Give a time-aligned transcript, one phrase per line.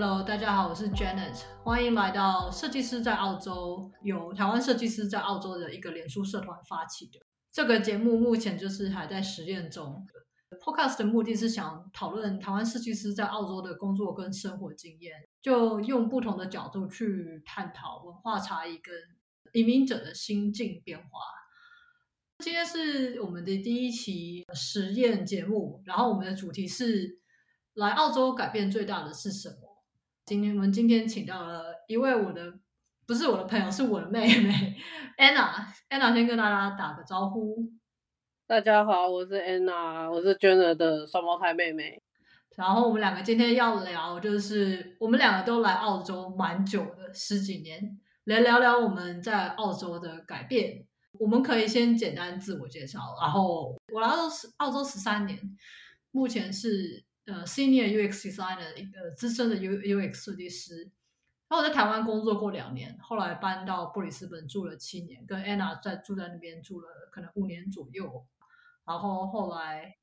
[0.00, 7.18] Hello，大家好，我是 Janet，欢迎来到设计师在澳洲，由台湾设计师在澳洲的一个脸书社团发起的。
[7.50, 10.06] 这个节目目前就是还在实验中。
[10.64, 18.94] Podcast 的目的是想讨论台湾设计师在澳洲的工作跟生活经验，就用不同的角度去探讨文化差异跟
[19.52, 21.06] 移民者的心境变化。
[22.38, 27.18] 今天是我们的第一期实验节目，然后我们的主题是
[27.74, 29.67] 来澳洲改变最大的是什么？
[30.28, 32.52] 今天我们今天请到了一位我的
[33.06, 34.76] 不是我的朋友，是我的妹妹
[35.16, 35.64] Anna。
[35.88, 37.72] Anna 先跟大家打个招呼。
[38.46, 42.02] 大家好，我是 Anna，我是 Jenna 的双胞胎妹妹。
[42.56, 50.84] 然后我们两个今天要聊，就是我们两个都来澳洲蛮久的，十几年，来聊聊我们在澳洲的改变。
[51.18, 53.00] 我们可以先简单自我介绍。
[53.18, 55.38] 然后我来澳洲澳洲十三年，
[56.10, 57.07] 目前是。
[57.28, 60.90] 呃，Senior UX Designer，一个资深的 U UX 设计师。
[61.46, 68.26] 然后我在台湾工作过两年，后来搬到布里斯本住了七年，跟 Anna 在住在那边住了可能五年左右。
[68.86, 69.94] 然后后来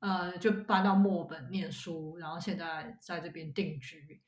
[0.00, 4.22] 呃就搬到墨尔本念书，然后现在在这边定居。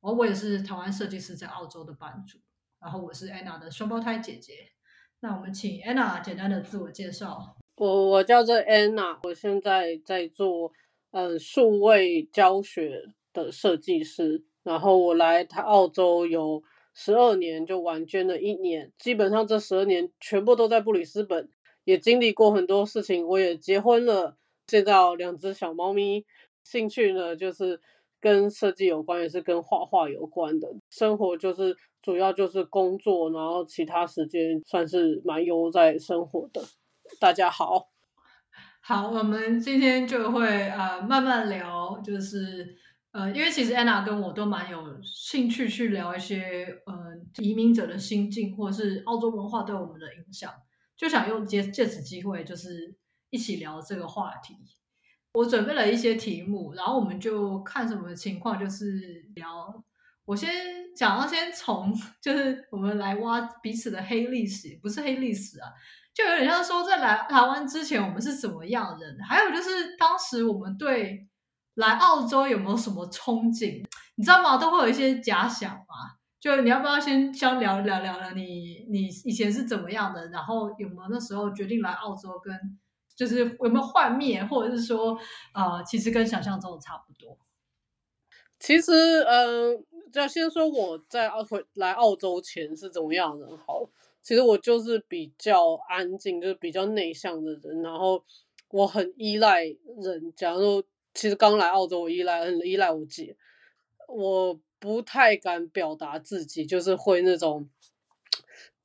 [0.00, 2.40] 然后我也是台湾设计师在澳洲的班主。
[2.80, 4.72] 然后我是 Anna 的双胞胎姐姐。
[5.20, 7.56] 那我们请 Anna 简单的自我介绍。
[7.76, 10.72] 我我叫做 Anna，我现在在做。
[11.14, 16.60] 嗯，数位教学的设计师，然后我来他澳洲有
[16.92, 21.48] 十二年，就玩捐了一年，基本上这十二年全部都在布里斯本，
[21.84, 23.24] 也经历过很多事情。
[23.28, 26.26] 我也结婚了，见到两只小猫咪。
[26.64, 27.80] 兴趣呢，就是
[28.20, 30.68] 跟设计有关，也是跟画画有关的。
[30.90, 36.60] 生活就是主要就是工作，然后其他时间算是蛮悠哉生活的。
[37.20, 37.93] 大家好。
[38.86, 42.76] 好，我们今天就会呃慢慢聊，就是
[43.12, 46.94] 呃，因为其实 Anna 跟我都蛮有兴趣去聊一些呃
[47.38, 50.52] 移民者的心境，或者是澳洲文化对我们的影响，
[50.98, 52.94] 就想用借借此机会，就是
[53.30, 54.54] 一起聊这个话题。
[55.32, 59.82] 我准备了一些题目，然后我们就看什么情况，就是聊。
[60.26, 60.50] 我先
[60.94, 65.72] 想要先从，就是我们来挖彼此的黑历史，不是黑历史啊。
[66.14, 69.18] 就有点像说，在来台湾之前，我们是怎么样的人？
[69.20, 71.26] 还有就是，当时我们对
[71.74, 73.84] 来澳洲有没有什么憧憬？
[74.14, 74.56] 你知道吗？
[74.56, 76.14] 都会有一些假想嘛。
[76.38, 80.28] 就你要不要先先聊聊聊聊你你以前是怎么样的？
[80.28, 82.78] 然后有没有那时候决定来澳洲，跟
[83.16, 85.18] 就是有没有幻灭，或者是说，
[85.52, 87.36] 呃，其实跟想象中的差不多。
[88.60, 89.76] 其实，嗯、呃，
[90.12, 93.48] 就要先说我在澳回来澳洲前是怎么样的？
[93.66, 93.88] 好。
[94.24, 98.24] 其实我就是比较安静，就是比较内向的人，然后
[98.70, 100.32] 我很依赖人。
[100.34, 103.36] 假如说，其实刚来澳洲，我依赖很依赖我姐，
[104.08, 107.68] 我不太敢表达自己，就是会那种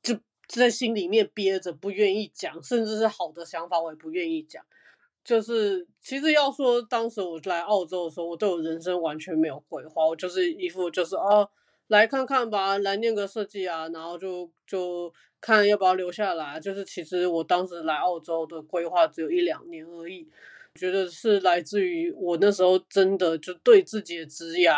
[0.03, 4.61] 就在心里面憋着，不愿意讲，甚至是好的想法我也不愿意讲。
[5.23, 11.49] 就是其实要说，当时我来澳洲的时候，我对我人生完全没有规划，我就是一副就是哦，
[11.87, 15.13] 来看看吧，来念个设计啊，然后就就。
[15.41, 20.27] 看要不要留下来，就是其实我当时来澳洲的规划只有一两年而已，
[20.75, 24.69] 觉得是来自于我那时候真的就对自己的职业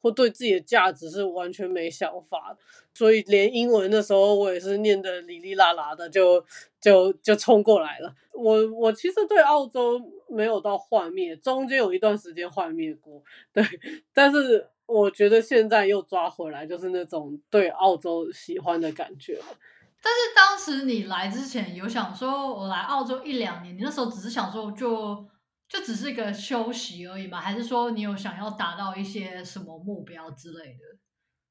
[0.00, 2.56] 或对自己的价值是完全没想法，
[2.94, 6.44] 所以连英文那时候我也是念得哩哩啦啦的就
[6.80, 8.14] 就就冲过来了。
[8.32, 13.22] 我我其实对澳洲没有到幻灭，中间有一段时间幻灭过，
[13.52, 13.64] 对，
[14.12, 19.40] 但是我觉得现在又抓回来，就是那种对澳洲喜欢的感觉。
[20.02, 25.26] 但是当时你来之前有想说，我来澳洲一两年，你那时候只是想说就
[25.68, 27.40] 就只是一个休息而已嘛？
[27.40, 30.98] 还是说你有想要达到一些什么目标之类的？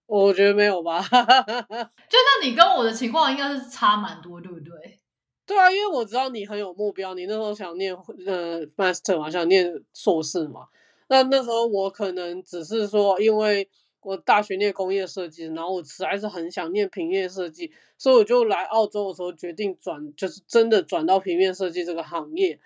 [0.06, 1.01] 我觉得没有吧。
[1.09, 5.00] 就那你跟我的情况应该是差蛮多，对不对？
[5.45, 7.94] 对啊，因为我知道你很有目标，你那时候想念
[8.25, 10.68] 呃 master 嘛，想念硕士嘛。
[11.07, 13.69] 那那时候我可能只是说，因为。
[14.06, 22.60] 我大学念工业设计，然后我实在是很想念平面设计，所以我就来澳洲的时候决定转，就是真的转到平面设计这个行业。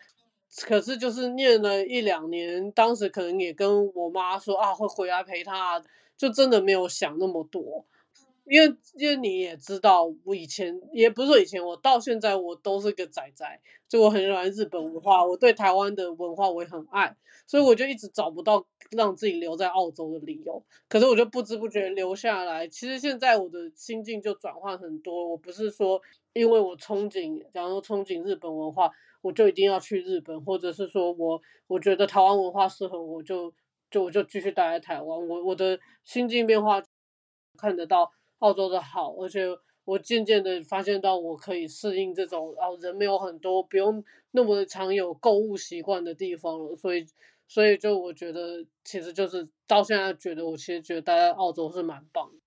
[0.67, 5.81] 可是就是念了一两年，当时可能也跟我妈说啊，会回来陪她，
[6.17, 7.85] 就真的没有想那么多。
[8.49, 13.45] 因为因为你也知道，我以前也不是说以前，我到现在我都是个仔仔，
[13.87, 17.15] 就我很喜欢日本文化，我对台湾的文化我也很爱，
[17.45, 20.63] 所以我就一直找不到让自己留在澳洲的理由。
[20.87, 22.67] 可是我就不知不觉留下来。
[22.67, 26.01] 其实现在我的心境就转换很多，我不是说
[26.33, 28.89] 因为我憧憬，假如憧憬日本文化，
[29.21, 33.53] 我就一定要去日本，或者是说我我觉得台湾文化适合我就
[33.91, 35.27] 就我就继续待在台湾。
[35.27, 36.81] 我我的心境变化
[37.55, 39.45] 看得到澳洲的好，而且
[39.85, 46.75] 我渐渐的发现到我可以适应这种哦人没有很多，不用那么常有购物习惯的地方了。
[46.75, 47.05] 所以
[47.47, 52.39] 所以就我觉得其实就是到现在觉得我其实觉得待在澳洲是蛮棒的。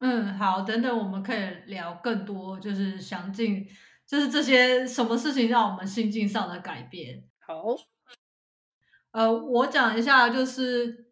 [0.00, 3.66] 嗯，好，等等我们可以聊更多，就是详尽。
[4.06, 7.22] 就是这些什么事情让我们心境上的改变？
[7.38, 7.76] 好，
[9.12, 11.09] 呃，我讲一下，就是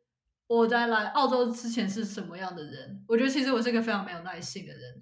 [0.49, 3.05] 我在来澳洲之前是什么样的人。
[3.07, 5.01] 我觉得其实我是一个非常没有耐性的人，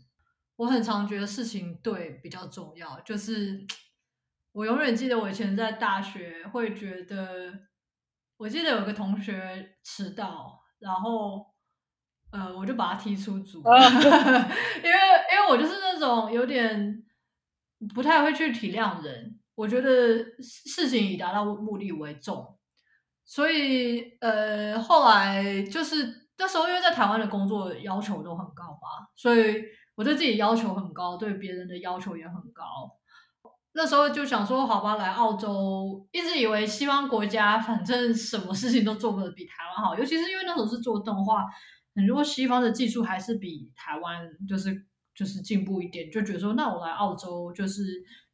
[0.57, 3.01] 我很常觉得事情对比较重要。
[3.01, 3.67] 就是
[4.53, 7.55] 我永远记得我以前在大学会觉得，
[8.37, 11.47] 我记得有个同学迟到，然后
[12.31, 14.99] 呃，我就把他踢出组， 因为
[15.33, 17.03] 因为我就是那种有点。
[17.95, 22.56] 不太会去体谅人，我觉得事情以达到目的为重，
[23.27, 29.63] 所以呃，后来就是那时候因为在台湾的工作要求都很高嘛，所以
[29.97, 32.65] 我对自己要求很高，对别人的要求也很高。
[33.73, 41.45] 那时候就想说，好吧，来澳洲，一直以为西方国家反正什么事情都做不得比台湾好，尤其是因为那时候是做动画，
[41.95, 44.87] 很多西方的技术还是比台湾就是。
[45.17, 47.83] 就是进步一点，就觉得说，那我来澳洲，就是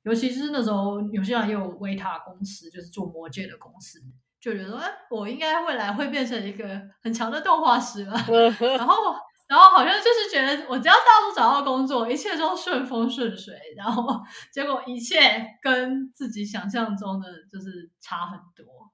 [0.03, 4.01] 尤其是那时候，纽西兰也有维塔公司，就是做魔戒的公司，
[4.43, 6.69] 就觉得，哎，我应该未来会变成一个
[7.01, 8.13] 很强的动画师吧。
[8.77, 9.15] 然后，
[9.49, 13.55] 然后好像就是觉得，我只要到处找到工作，一切都顺风顺水。
[13.77, 14.21] 然后，
[14.53, 18.91] 结果一切跟自己想象中的就是差很多。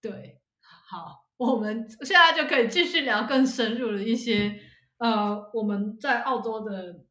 [0.00, 0.40] 对，
[0.88, 4.54] 好，我们现在就可以继续聊更深入的一些，
[4.98, 7.04] 呃，我们在澳洲的。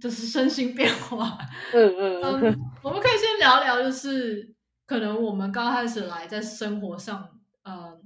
[0.00, 1.36] 就是身心变化，
[1.74, 4.50] 嗯嗯嗯，我们可以先聊聊，就是
[4.92, 7.26] 可能我们刚开始来，在生活上，
[7.62, 7.98] 呃，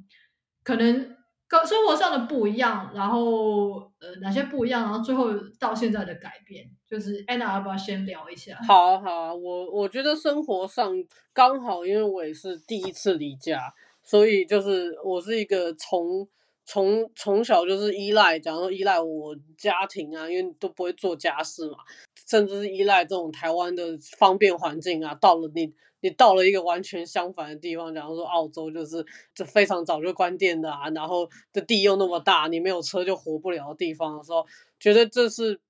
[0.63, 1.17] 可能
[1.49, 8.57] 跟生活上的不一样，然后呃哪些不一样，然后最后到现在的改变，就是 Anna 要不要先聊一下？
[8.65, 10.93] 好啊好啊，我我觉得生活上
[11.33, 13.75] 刚好，因为我也是第一次离家，
[14.05, 16.29] 所以就是我是一个从。
[16.69, 21.77] 从从小就是依赖，假如说依赖我家庭啊，因为都不会做家事嘛，
[22.27, 25.15] 甚至是依赖这种台湾的方便环境啊。
[25.15, 34.45] 到了你，你到了一个完全相反的地方，假如说澳洲，就是这非常早就关店的啊，然后这地又那么大，你没有车就活不了的地方的时候，
[34.79, 35.61] 觉得这是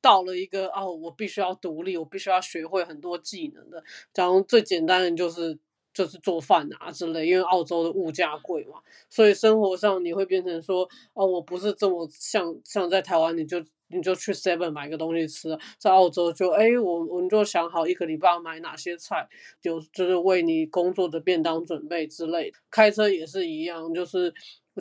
[0.00, 3.82] 到了一个哦，我必须要独立，我必须要学会很多技能的。
[4.12, 5.58] 假如最简单的就是。
[5.96, 19.28] 就是做饭啊之类，因为澳洲的物价贵嘛，所以生活上你会变成说，哦，我不是这么像像在台湾，你就你就去 Seven 买个东西吃，在澳洲就，哎，我我们就想好一个礼拜要买哪些菜，
[19.60, 22.58] 就就是为你工作的便当准备之类的。
[22.70, 24.32] 开车也是一样，就是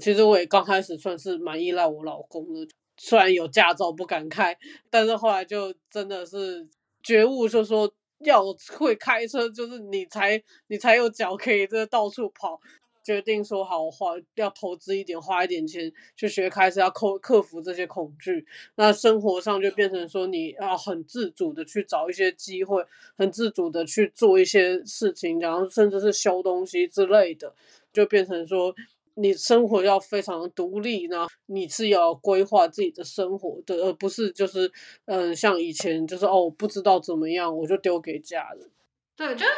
[0.02, 2.68] 其实我也刚开始算是蛮依赖我老公的，
[2.98, 4.58] 虽然有驾照不敢开，
[4.90, 6.68] 但是后来就真的是
[7.02, 7.94] 觉悟，就说。
[8.26, 8.42] 要
[8.78, 12.58] 会开车，就是你才你才有脚可以这到处跑。
[13.04, 18.46] 决定说好花要投资一点，花一点钱去学开车，要克克服这些恐惧。
[18.76, 22.84] 那生活上就变成说你要很自主的去找一些机会，
[23.18, 27.54] 很自主的去做一些事情，然后甚至是修东西之类的，
[27.92, 28.74] 就变成说。
[29.16, 34.72] 你生活要非常独立，呢，你是要规划自己的生活的，而不是就是
[35.06, 38.68] 嗯，像以前就是哦，不知道怎么样，我就丢给家人。
[39.16, 39.52] 对，就是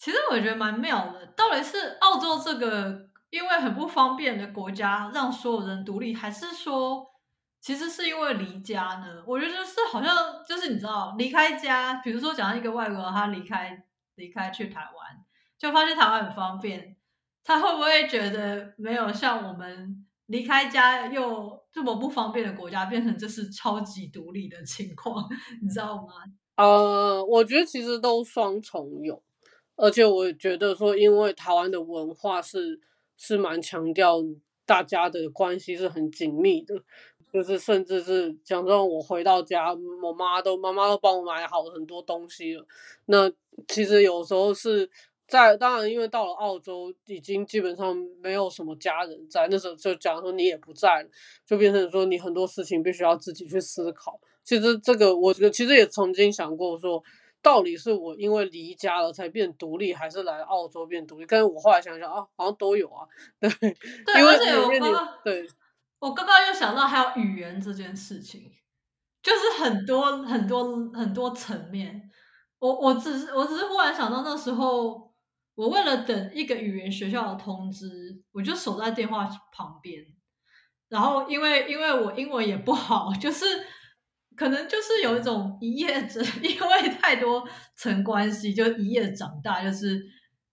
[0.00, 1.26] 其实我觉得蛮妙的。
[1.36, 7.06] 到底是澳洲这个因为很不方便的国家让所有人独立，还是说
[7.60, 9.22] 其实是因为离家呢？
[9.26, 10.16] 我觉得就是好像
[10.48, 15.24] 就是你知道离开家，比如说讲一个外国人他离开离开去台湾，
[15.58, 16.96] 就发现台湾很方便。
[17.44, 25.28] 他会不会觉得没有像我们离开家又这么不方便的国家，变成这是超级独立的情况，
[25.62, 26.12] 你知道吗？
[26.56, 29.22] 呃，我觉得其实都双重有，
[29.80, 32.78] 而且我觉得说，因为台湾的文化是
[33.16, 34.18] 是蛮强调
[34.66, 36.74] 大家的关系是很紧密的，
[37.32, 39.72] 就是甚至是讲说，我回到家，
[40.02, 42.66] 我妈都妈妈都帮我买好很多东西了。
[43.06, 43.30] 那
[43.68, 44.90] 其实有时候是。
[45.30, 49.46] 在当然，因为到了澳洲，已经基本上没有什么家人在。
[49.48, 51.06] 那时候就讲说你也不在，
[51.46, 54.18] 就变成说你很多事情必须要自己去思考。
[54.42, 57.00] 其实这个我其实也曾经想过说，
[57.42, 61.26] 到底是我因为离家了才变独立，还是来澳洲变独立？
[61.26, 63.06] 但是我后来想想啊，好像都有啊。
[63.40, 65.48] 对，对，因为而且我刚刚对，
[65.98, 68.50] 我刚刚又想到还有语言这件事情，
[69.22, 72.10] 就是很多很多很多层面。
[72.58, 75.10] 我我只是我只是忽然想到那时候。
[75.56, 77.86] 我为了等一个语言学校的通知，
[78.32, 80.02] 我就守在电话旁边。
[80.88, 83.44] 然后因为因为我英文也不好， 就是
[84.40, 90.02] 可能就是有一种一夜者， 因为太多层关系，就一夜长大，就是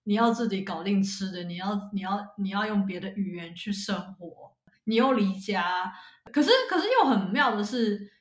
[0.04, 4.54] 你要自己搞定吃的，你要你要你要用别的语言去生活，
[4.84, 5.90] 你又离家，
[6.34, 8.12] 可是可是又很妙的是，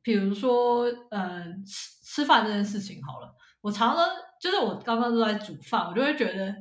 [0.00, 3.34] 比如说嗯吃吃饭这件事情好了。
[3.62, 4.06] 我常常
[4.40, 6.54] 就是我刚刚都在煮饭，我就会觉得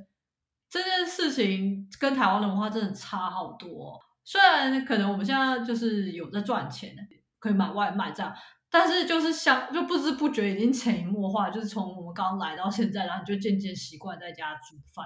[0.67, 4.01] 这件事情跟台湾的文化真的差好多。
[4.23, 6.95] 虽然可能我们现在就是有在赚钱，
[7.39, 8.33] 可以买外卖这样，
[8.69, 15.05] 但是就是像就不知不觉已经潜移默化，就是从我们刚来到现在，然后你就渐渐习惯在家煮饭。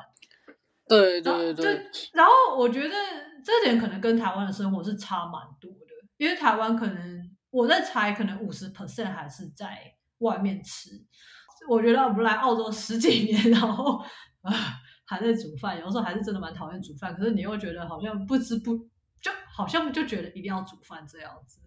[0.87, 1.89] 对对对。
[2.11, 2.95] 然后我觉得
[3.43, 10.89] 这点可能跟台湾的生活是差蛮多的，因为台湾可能我在猜，可能五十 percent 还是在外面吃。
[11.69, 13.97] 我觉得我们来澳洲十几年，然后
[14.43, 14.51] 啊
[15.05, 17.15] 还在煮饭，有时候还是真的蛮讨厌煮饭。
[17.15, 18.75] 可是你又觉得好像不知不
[19.21, 21.61] 就好像就觉得一定要煮饭这样子。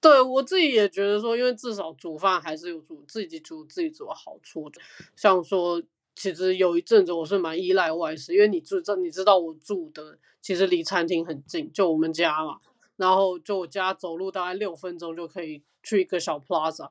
[0.00, 4.70] 对，我自己也觉得说，因为至少煮饭还是有煮自己煮自己煮的好处。
[5.14, 5.82] 像说，
[6.14, 12.58] 其实有一阵子我是蛮依赖外食，因为你住这，你知道我住的其实离餐厅很近，就我们家嘛。
[12.96, 16.88] 然后就我家走路大概六分钟就可以去一个小 plaza。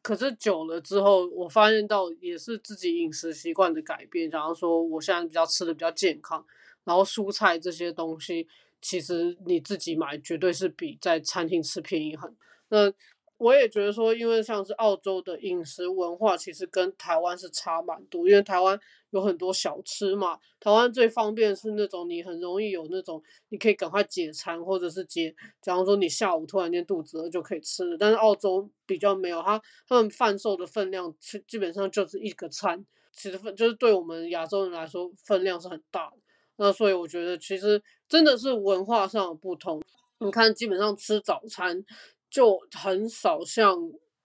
[0.00, 4.28] 可是久了之后，我发现到也是自己饮食习惯的改变。
[4.30, 6.44] 然后说，我现在比较吃的比较健康，
[6.84, 8.48] 然后蔬菜这些东西，
[8.84, 12.32] 其实你自己买绝对是比在餐厅吃便宜很。
[12.68, 12.92] 那
[13.38, 18.78] 我也觉得说，因为像是澳洲的饮食文化，其实跟台湾是差蛮多，因为台湾。
[19.10, 27.96] 有很多小吃嘛，台湾最方便是那种你很容易有那种你可以赶快解馋，或者是解，假如说你下午突然间肚子饿就可以吃的。
[27.96, 31.14] 但是澳洲比较没有，它他们贩售的分量
[31.46, 36.16] 基本上就是一个餐，其实分就是对我们亚洲人来说分量是很大的。
[36.56, 37.80] 那所以我觉得其实
[38.14, 39.82] 真的是文化上的不同。
[40.20, 41.84] 你看，基本上吃早餐
[42.30, 43.76] 就很少像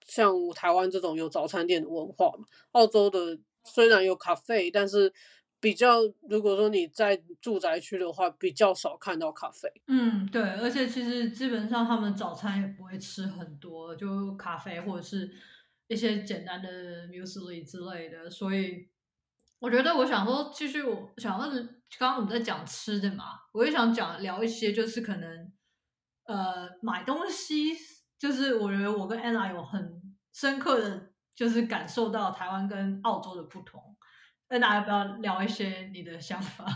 [0.06, 3.36] 像台湾这种有早餐店的文化嘛，澳洲的。
[3.64, 5.12] 虽然有咖啡，但是
[5.60, 9.68] 比较，如果说你在住宅区的话，比较少看到咖啡。
[9.86, 15.30] 嗯，对，而且其实基本上他们早餐也不会吃很多，就咖啡或者是
[15.88, 18.30] 一些简单的 muesli 之类的。
[18.30, 18.88] 所以
[19.60, 21.50] 我觉得，我想说，继续我想问，
[21.98, 25.52] 刚刚我们在讲吃的嘛，我也想讲聊一些，就是可能
[26.24, 27.76] 呃买东西，
[28.18, 30.02] 就是我觉得我跟 Anna 有很
[30.32, 31.10] 深刻的。
[31.32, 33.96] 就是感受到台湾跟澳洲的不同，
[34.50, 36.66] 那大家要不要聊一些你的想法？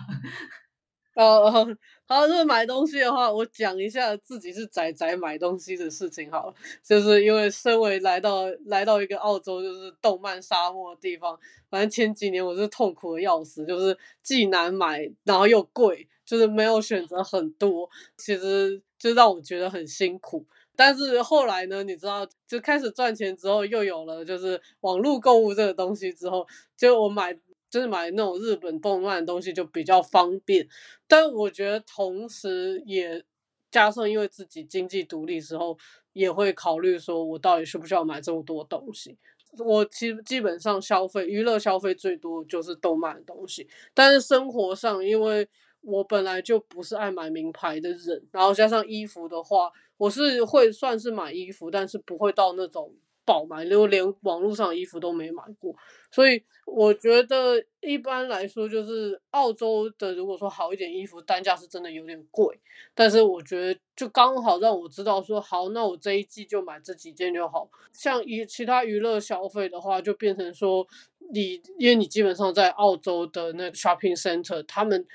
[1.14, 6.54] 哦哦，好，如果买东西的话，我讲一下自己是仔仔买东西的事情好了。
[6.82, 11.38] 就是因为身为来到来到一个澳洲就是动漫沙漠的地方，
[11.70, 20.44] 反正前几年我是痛苦的要死，就是既难买，然后又贵，就是没有选择很多，其实就让我觉得很辛苦。
[20.76, 26.44] 但是后来呢，你知道，就开始赚钱之后，又有了就是网络购物这个东西之后，
[26.76, 27.32] 就我买
[27.74, 30.68] 就是买那种日本动漫的东西就比较方便。
[31.08, 33.24] 但我觉得同时也
[33.70, 35.76] 加上，因为自己经济独立时候，
[36.12, 39.18] 也会考虑说我到底需不需要买这么多东西。
[39.58, 45.48] 我其实基本上消费娱乐消费最多就是动漫的东西，但是生活上因为。
[45.86, 52.90] 我本来就不是爱买名牌的人，然后加上衣服的话，我是会算是买衣服，但是不会到那种
[53.24, 55.74] 爆买，就连网络上的衣服都没买过。
[56.10, 62.60] 所以我觉得一般来说，就是澳洲的，如果说好一点衣服，单价是真的有点贵。
[62.94, 67.68] 但是我觉得就刚好让我知道说，好，那我这一季就买这几件就好。
[67.92, 70.86] 像以其他娱乐消费的话，就变成说
[71.32, 75.06] 你，因为你基本上在澳洲的那个 shopping center，他们。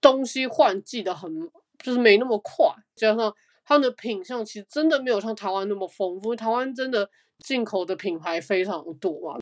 [0.00, 1.50] 东西换季的很，
[1.82, 6.36] 就是没那么快，加上他们的品相其实真的没有像台湾那么丰富。
[6.36, 7.10] 台湾真的
[7.44, 9.40] 进口的品牌非常多嘛，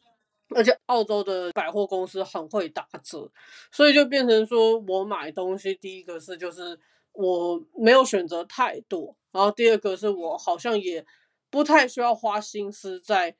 [0.55, 3.31] 而且澳洲的百货公司很会打折，
[3.71, 6.79] 所以就变成说我买东西，第一个是就是
[7.13, 11.05] 我没有选择太多，然后第二个是我好像也
[11.51, 13.37] 不太需要花心思在。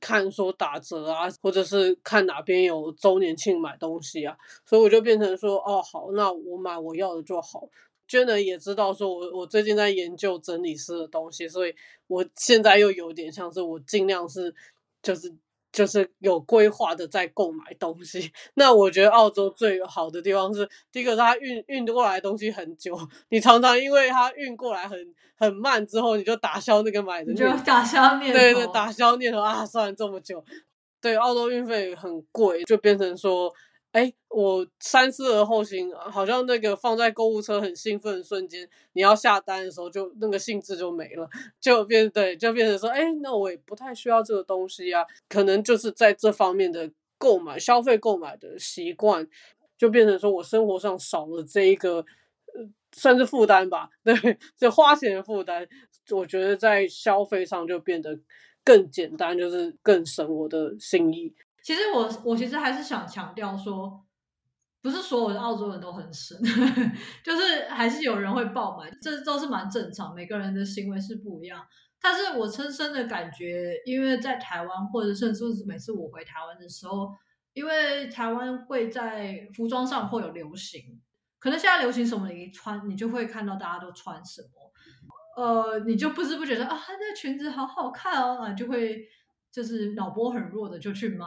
[0.00, 4.36] 看说打折啊，或者是看哪边有周年庆买东西啊，
[4.66, 7.66] 所以我就变成说，哦好，那我买我要的就好。
[8.08, 11.74] Jenna 也知道说我我最近在研究整理师的东西，所以
[12.06, 14.54] 我现在又有点像是我尽量是
[15.02, 15.34] 就是。
[15.70, 22.98] 就是有规划的在购买东西， 那我觉得澳洲最好的地方是，第一个是它运运过来的东西很久，
[23.28, 24.98] 你常常因为它运过来很
[25.36, 30.42] 很慢之后，你就打消那个买的，你就打消念头，对对，打消念头啊，算了这么久，
[31.02, 33.52] 对，澳洲运费很贵，就变成说
[33.92, 41.28] 哎，我三思而后行，好像那个放在购物车很兴奋的瞬间，你要下单的时候就那个兴致就没了，
[41.58, 49.26] 就变对，就变成说，哎，那我也不太需要这个东西啊，可能就是在这方面的购买消费购买的习惯，
[49.78, 51.96] 就变成说我生活上少了这一个，
[52.54, 54.14] 呃，算是负担吧， 对，
[54.58, 55.66] 就花钱的负担，
[56.10, 58.18] 我觉得在消费上就变得
[58.62, 61.32] 更简单，就是更省我的心意。
[61.68, 64.02] 其实我我其实还是想强调说，
[64.80, 66.34] 不是所有的澳洲人都很省，
[67.22, 71.62] 就是还是有人会爆买，这都是蛮正常，每个人的行为是不一样。
[72.00, 77.10] 但是我深深的感觉，因为在台湾，或者甚至是每次我回台湾的时候，
[77.52, 80.98] 因为台湾会在服装上会有流行，
[81.38, 84.72] 可能现在流行什么，你一穿你就会看到大家都穿什么，
[85.36, 89.06] 呃，你就不知不觉得啊，那裙子好好看哦，啊，就会。
[89.50, 91.26] 就是脑波很弱的就去买，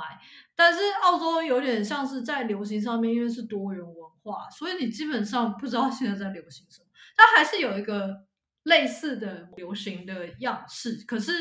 [0.55, 6.87] 但是澳洲有点像是在流行上面，因为是多元文化，所以你基本上不知道现在在流行什么。
[7.17, 8.25] 它还是有一个
[8.63, 11.33] 类似的流行的样式，可是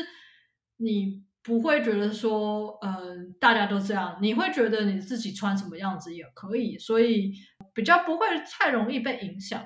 [0.77, 7.31] 你不会觉得说，嗯、呃，大家都这样，你会觉得你自己穿什么样子也可以，所以
[7.73, 9.63] 比较不会太容易被影响。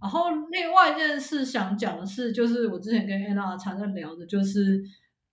[0.00, 4.84] 然后另外一件事想讲的是，就是我之前跟 Anna 常在聊的，就是。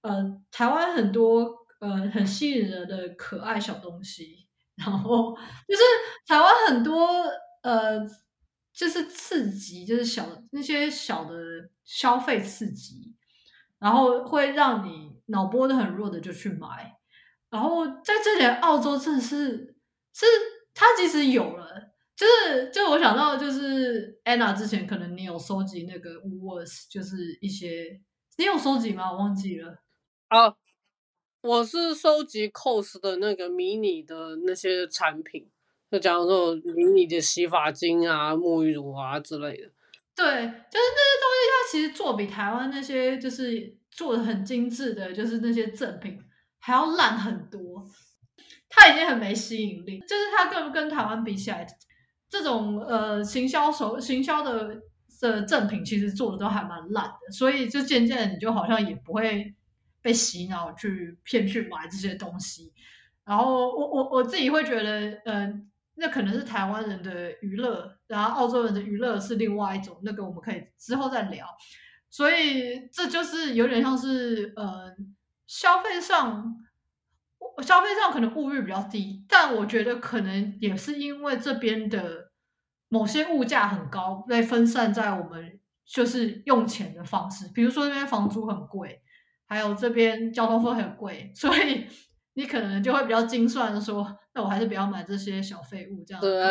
[0.03, 4.45] 呃，台湾很多呃很吸引人的可爱小东西，
[4.75, 5.33] 然后
[5.67, 5.81] 就是
[6.27, 7.07] 台湾很多
[7.61, 7.99] 呃
[8.73, 11.33] 就是刺激，就是小那些小的
[11.85, 13.15] 消费刺激，
[13.79, 16.97] 然后会让你脑波都很弱的就去买，
[17.49, 19.75] 然后在这里澳洲真的是
[20.13, 20.25] 是
[20.73, 28.01] 它其实有了，就是就我想到就是 Anna 之前可能你有收集那个 Woolworths，就是一些
[28.37, 29.09] 你有收集吗？
[29.09, 29.79] 我忘记了。
[30.33, 30.55] 啊，
[31.41, 35.47] 我是收集 Coles 的那个迷你的那些产品，
[35.91, 39.69] 就假如说迷你的洗发精啊、沐浴乳啊之类的。
[40.15, 46.19] 对，就是那些东西，它其实做比台湾那些就是做的很精致的，就是那些赠品
[46.57, 47.85] 还要烂很多。
[48.67, 51.63] 它已经很没吸引力，就是它跟跟台湾比起来，
[52.27, 54.81] 这种呃行销手行销的
[55.21, 59.53] 的赠品其实做的都还蛮烂的，所以就渐渐的你就好像也不会。
[60.03, 62.71] 被洗脑去骗去买这些东西，
[63.23, 71.47] 然后我我我自己会觉得，嗯、那可能是台湾人的娱乐，然后澳洲人的娱乐是另外一种，那个我们可以之后再聊。
[72.09, 74.93] 所以这就是有点像是，呃，
[75.47, 76.53] 消费上，
[77.63, 82.29] 消费上可能物欲比较低，但我觉得可能也是因为这边的
[82.89, 89.01] 某些物价很高，被分散在我们就是用钱的方式，比如说那边房租很贵。
[89.53, 91.85] 还有这边交通费很贵，所以
[92.33, 96.19] 你可能就会比较精算的说，那我还是不要买这些小废物这样。
[96.19, 96.41] 对，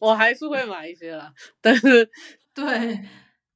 [0.00, 2.08] 我还是会买一些啦，但是
[2.54, 3.04] 对，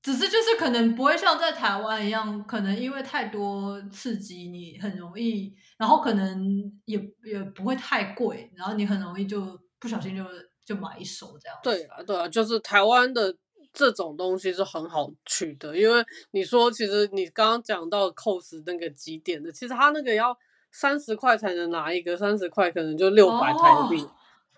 [0.02, 6.44] 只是就是可能不会像在台湾一样，可能因为太多刺激，你很容易，然后可能
[6.86, 10.24] 也也不会太贵，然后你很容易就不小心就
[10.64, 11.56] 就买一手这样。
[11.62, 13.36] 对啊，对啊，就是台湾的。
[13.76, 20.34] 这种东西是很好取的，因为你说，其实你刚刚讲到 Coles 那个几点的，其实他那个要
[20.72, 24.00] 三十块才能拿一个，三十块可能就六百台币。
[24.00, 24.10] Oh.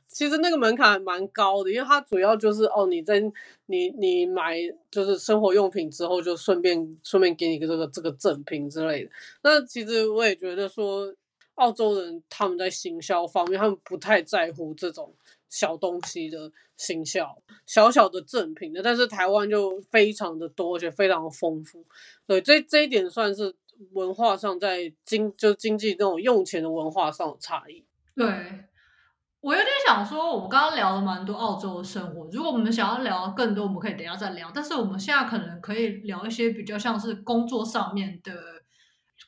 [0.06, 3.20] 其实那个门槛还蛮高的，因为它主要就是哦，你在
[3.66, 4.56] 你你买
[4.88, 9.10] 就是生活用品之后，就顺便顺便给你个这个这个赠品之类的。
[9.42, 11.12] 那其实我也觉得说，
[11.58, 15.14] 澳洲人他们在行销方面，他们不太在乎这种。
[15.50, 21.86] 小东西的行销，小小的赠品的，但是台湾就非常的多，而且非常的丰富。
[22.26, 23.56] 对，这这一点算是
[23.94, 27.82] 文化上在经就经济那种用钱的文化上的差异。
[28.14, 28.26] 对，
[29.40, 34.52] 我有点想说，我们刚刚聊了蛮多澳洲的生活，如果我们想要聊更多，我们可以等一下再聊。
[34.54, 38.34] 但是我们现在可能可以聊一些比较像是工作上面的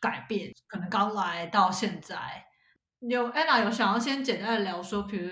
[0.00, 2.46] 改变，可能刚来到现在。
[3.00, 5.28] 有 Anna 有想要先简单的聊说，比如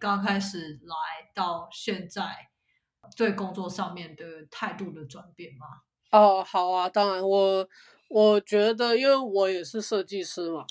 [0.00, 2.22] 刚开始来到现在，
[3.16, 5.66] 对工作上面的态度的转变吗？
[6.10, 7.68] 哦，好啊，当然我
[8.08, 10.64] 我觉得，因为我也是设计师嘛，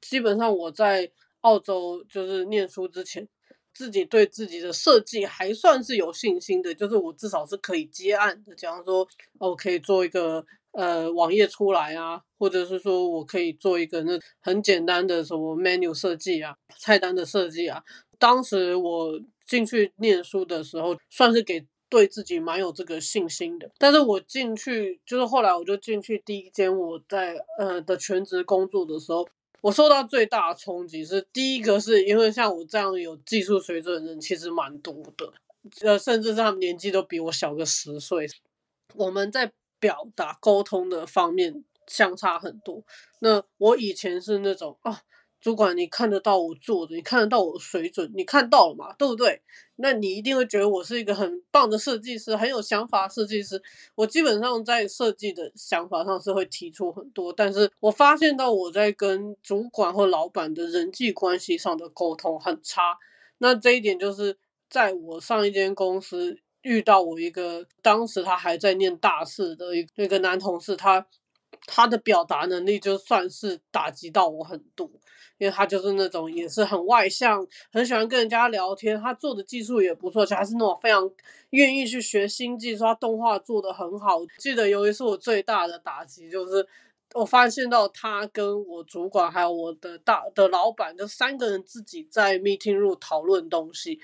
[0.00, 3.28] 基本上我在澳洲就是念书之前，
[3.74, 10.46] 自己对自己的设计还算是有信心的，就是我至少是可以接案的，假如说我可以做一个。
[10.72, 17.82] 呃，网页出来啊，或者是说我可以做一个那很简单的什么 menu 设计啊，菜单的设计啊。
[18.18, 23.68] 当时我进去念书的时候，算是给对自己蛮有这个信心的。
[23.78, 29.26] 但是我进去，就是后来我就进去第一间我在呃的全职工作的时候，
[29.62, 35.32] 我受到最大的冲击是，第一个是因为像我这样有技术水准的人其实蛮多的，
[35.80, 38.28] 呃，甚至是他们年纪都比我小个十岁。
[38.94, 42.84] 我们在表达沟通的方面相差很多。
[43.18, 45.00] 那我以前是那种啊。
[45.42, 48.92] 主管，你看得到我做的，你看得到我水准，你看到了嘛？
[48.98, 49.40] 对不对？
[49.76, 53.62] 那你一定会觉得我是一个很棒的设计师，很有想法设计师。
[53.94, 62.98] 我基本上在设计的想法上是会提出很多，但是我发现到我在跟主管或老板的人际关系上的沟通很差。
[63.38, 64.36] 那这一点就是
[64.68, 71.06] 在我上一间公司遇到我一个当时他还在念大四的一个一个男同事，他
[71.66, 74.90] 他的表达能力就算是打击到我很多。
[75.38, 79.00] 因为他就是那种也是很外向，很喜欢跟人家聊天。
[79.00, 81.10] 他做的技术也不错，而且还是那种非常
[81.48, 82.84] 愿意去学新技术。
[82.84, 84.18] 他动画做的很好。
[84.36, 86.68] 记得有一次我最大的打击就是，
[87.14, 93.98] 我发现到他跟我主管还有我的大的老板，就三个人自己在 meeting room 讨论东西，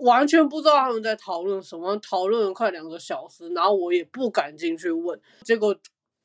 [0.00, 5.76] 完全不知道他们在讨论什么，讨论了快两个小时，然后我也不敢进去问，结果。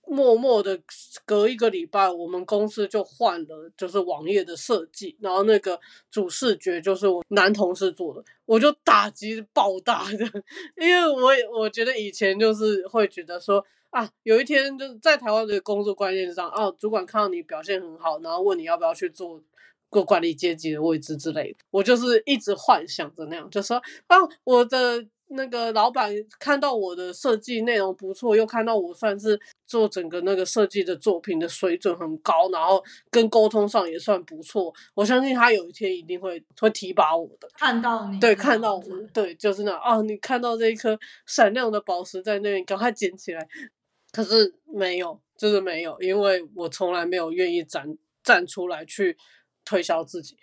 [0.06, 0.78] 默默的
[1.26, 5.80] 隔一个礼拜，我们公司就换了，就是网页的设计，然后那个
[6.12, 10.26] 主视觉就是我男同事做的，我就打击爆大的，
[10.76, 19.42] 因为我我觉得以前就是会觉得说啊，有一天就是在台湾的工作观念上，啊，主管看到你表现很好，然后问你要不要去做
[19.94, 23.78] 过管理阶级的位置之类的，我就是一直幻想着那样，就说
[24.08, 25.06] 啊，我的。
[25.36, 34.72] 那个老板看到我的设计内容不错，又看到我算是做整个那个设计的作品的水准很高，然后跟沟通上也算不错。
[34.94, 37.50] 我相信他有一天一定会会提拔我的。
[37.58, 43.48] 看到你，对，看到我，对，就是那哦，你看到这一颗闪亮的宝石在那边，赶快捡起来。
[44.12, 49.18] 可是没有，就是没有，因为我从来没有愿意站站出来去
[49.66, 50.38] 推销自己。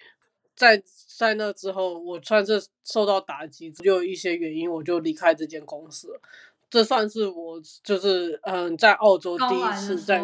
[0.55, 0.83] 在
[1.17, 6.21] 在那之后，我算是受到打击，就有一些原因，我就离开这间公司了。
[6.69, 10.23] 这算是我就是嗯，在澳洲第一次在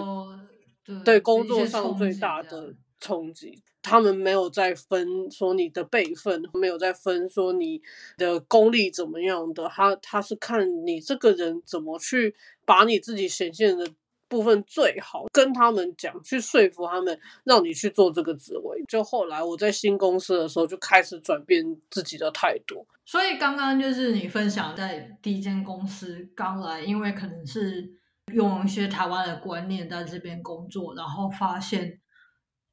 [0.85, 3.63] 对，对工作上最大的冲击。
[3.83, 7.81] 他们没有在分说你的辈分，没有在分说你
[8.19, 13.89] 的功力怎么样的，他他是看你这个人怎么去把你自己显现的。
[14.29, 18.85] 部分最好跟他们讲，去说服他们，让你去做这个职位。
[18.89, 22.87] 就后来我在新公司的时候，就开始转变自己的态度。
[23.05, 27.89] 所以刚刚就是你分享在第一间公司刚来，因为可能是
[28.33, 32.01] 用一些台湾的观念在这边工作，然后发现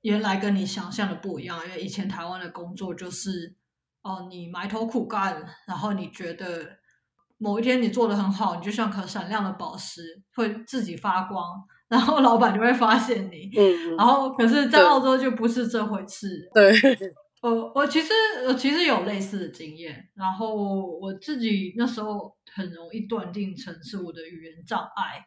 [0.02, 1.64] 原来跟你想象的不一样。
[1.68, 3.56] 因为以前台湾的工作就是，
[4.02, 6.83] 哦，你埋头苦干，然后你觉得。
[7.44, 10.02] 某一天你做的很好，你就像颗闪亮的宝石，
[10.34, 11.44] 会自己发光，
[11.90, 13.52] 然后老板就会发现你。
[13.58, 16.50] 嗯，然后可是，在澳洲就不是这回事。
[16.54, 16.72] 对，
[17.42, 18.14] 我我其实
[18.48, 25.26] 我其实有类似的经验，然后我自己那时候很容易断定成是我的语言障碍。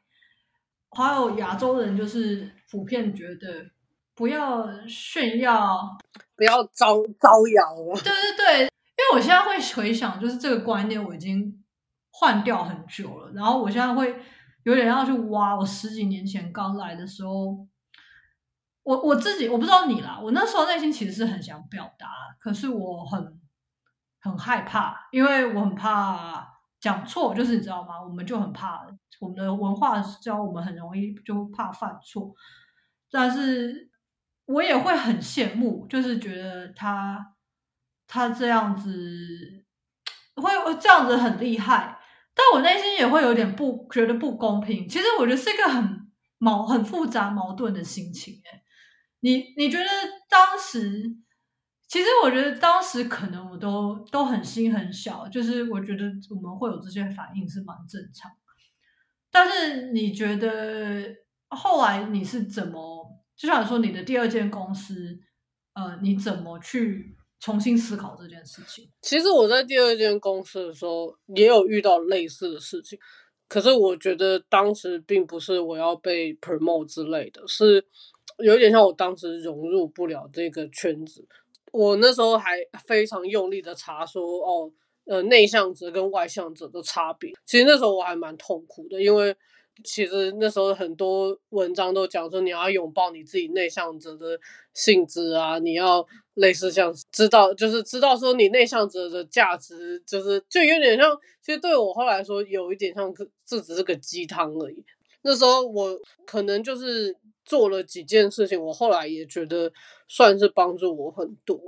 [0.92, 3.62] 还有亚洲人就是普遍觉得
[4.14, 5.86] 不要炫耀，
[6.34, 7.94] 不要招招摇。
[8.02, 11.62] 对对对，因为我现在会回想，就是这个观念我已经。
[12.18, 14.18] 换掉很久了，然后我现在会
[14.62, 15.54] 有点要去挖。
[15.54, 17.68] 我十几年前刚来的时候，
[18.82, 23.38] 我我自己我不知道你啦，我那时候内心其实是很想表达，可是我很
[24.20, 26.48] 很害怕，因为我很怕
[26.80, 28.02] 讲错，就是你知道吗？
[28.02, 28.86] 我们就很怕，
[29.20, 32.34] 我们的文化教我们很容易就怕犯错，
[33.10, 33.90] 但是
[34.46, 37.34] 我也会很羡慕，就是觉得他
[38.06, 38.90] 他这样子
[40.36, 40.50] 会
[40.80, 41.95] 这样子很厉害。
[42.36, 44.86] 但我内心也会有点不觉得不公平。
[44.86, 48.34] 其实我觉得是一个很矛很复杂矛盾的心情。
[48.44, 48.62] 哎，
[49.20, 49.86] 你你觉得
[50.28, 51.16] 当时，
[51.88, 58.30] 其实我觉得当时可能我都都很心很小，就是我觉得我们会有这些反应是蛮正常。
[59.30, 61.16] 但是你觉得
[61.48, 65.18] 后来你是怎么，就像说你的第二间公司，
[65.72, 67.16] 呃，你怎么去？
[67.38, 68.88] 重新思考这件事情。
[69.02, 72.98] 其实我在第二间公司的时候也有遇到类似的事情，
[73.48, 77.86] 可是我觉得当时并不是我要被 promote 之类的，是
[78.38, 81.26] 有点像我当时融入不了这个圈子。
[81.72, 84.72] 我那时候还非常用力的查说，哦，
[85.04, 87.32] 呃，内向者跟外向者的差别。
[87.44, 89.36] 其实那时候我还蛮痛苦的，因为
[89.84, 94.38] 其实那时候很多文章都讲说，你要拥抱你自己内向者的
[94.74, 96.06] 性质啊，你要。
[96.36, 103.10] 类似像知道，就是知道说你内向者的价值，就是就有点像，其实对我后来说有一点像，
[103.46, 104.84] 这只是个鸡汤而已。
[105.22, 109.72] 那时候我可能就是做了几件事情，我后来也觉得
[110.08, 111.58] 算是帮助我很多。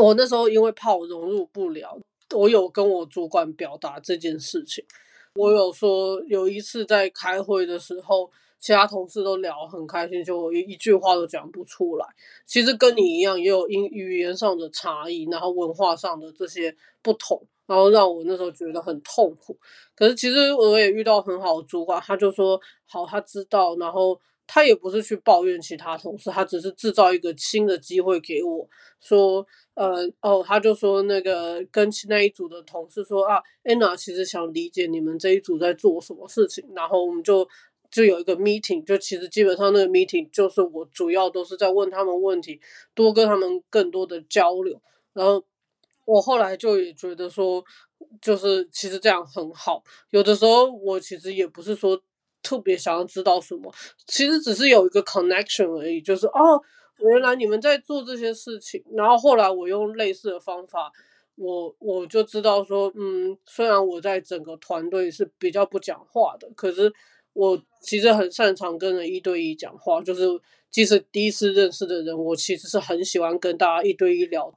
[0.00, 2.00] 我那时候因为怕我融入不了，
[2.34, 4.82] 我有跟我主管表达这件事情。
[5.36, 12.06] 我有说有一次在开会的时候，其他同事都聊很开心，就一一句话都讲不出来。
[12.44, 19.58] 其实跟你一样，也有因语言上的差异，然后文化上的这些不同，然后让我那时候觉得很痛苦。
[19.94, 28.68] 可是其实我也遇到很好的主管，他就说好，他知道，然后他也不是去抱怨其他同事，他只是制造一个新的机会给我，
[29.00, 29.46] 说。
[29.76, 37.46] 呃哦，他就说那个跟那一组的同事说啊，Anna 其实想理解你们这一组在做什么事情，然后我们就
[37.90, 42.58] 就有一个 meeting，就其实基本上那个 meeting 就是我主要都是在问他们问题，
[42.94, 44.80] 多跟他们更多的交流。
[45.12, 45.44] 然后
[46.06, 47.62] 我后来就也觉得说，
[48.22, 49.84] 就是其实这样很好。
[50.08, 52.00] 有的时候我其实也不是说
[52.46, 53.74] 特别想要知道什么，
[54.06, 56.62] 其实只是有一个 connection 而已，就是哦。
[56.98, 60.90] 原来你们在做这些事情，然后后来我用类似的方法，
[61.34, 66.90] 我我就知道说，嗯，虽然我在整个团队是比较不讲话的，可是
[67.34, 70.22] 我其实很擅长跟人一对一讲话，就是
[70.70, 74.50] 即使第一次认识的人，我其实是很喜欢跟大家一对一聊。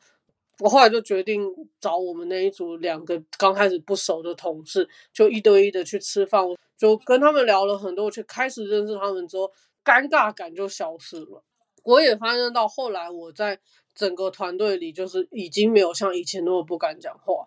[0.60, 1.44] 我后来就决定
[1.82, 6.42] 找我们那一组两个刚开始不熟的同事，就一对一的去吃饭，
[6.80, 9.52] 就跟他们聊了很多，去开始认识他们之后，
[9.84, 11.44] 尴尬感就消失了。
[11.84, 13.60] 我也发现到后来，我在
[13.94, 17.46] 整个团队里就是已经没有像以前那么不敢讲话，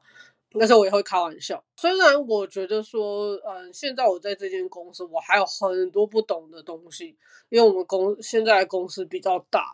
[0.58, 1.64] 但是我也会开玩笑。
[1.76, 7.16] 虽然我觉得说，嗯，现在我在这间公司，我还有很多不懂的东西，
[7.48, 9.64] 因为我们公现在公司比较大，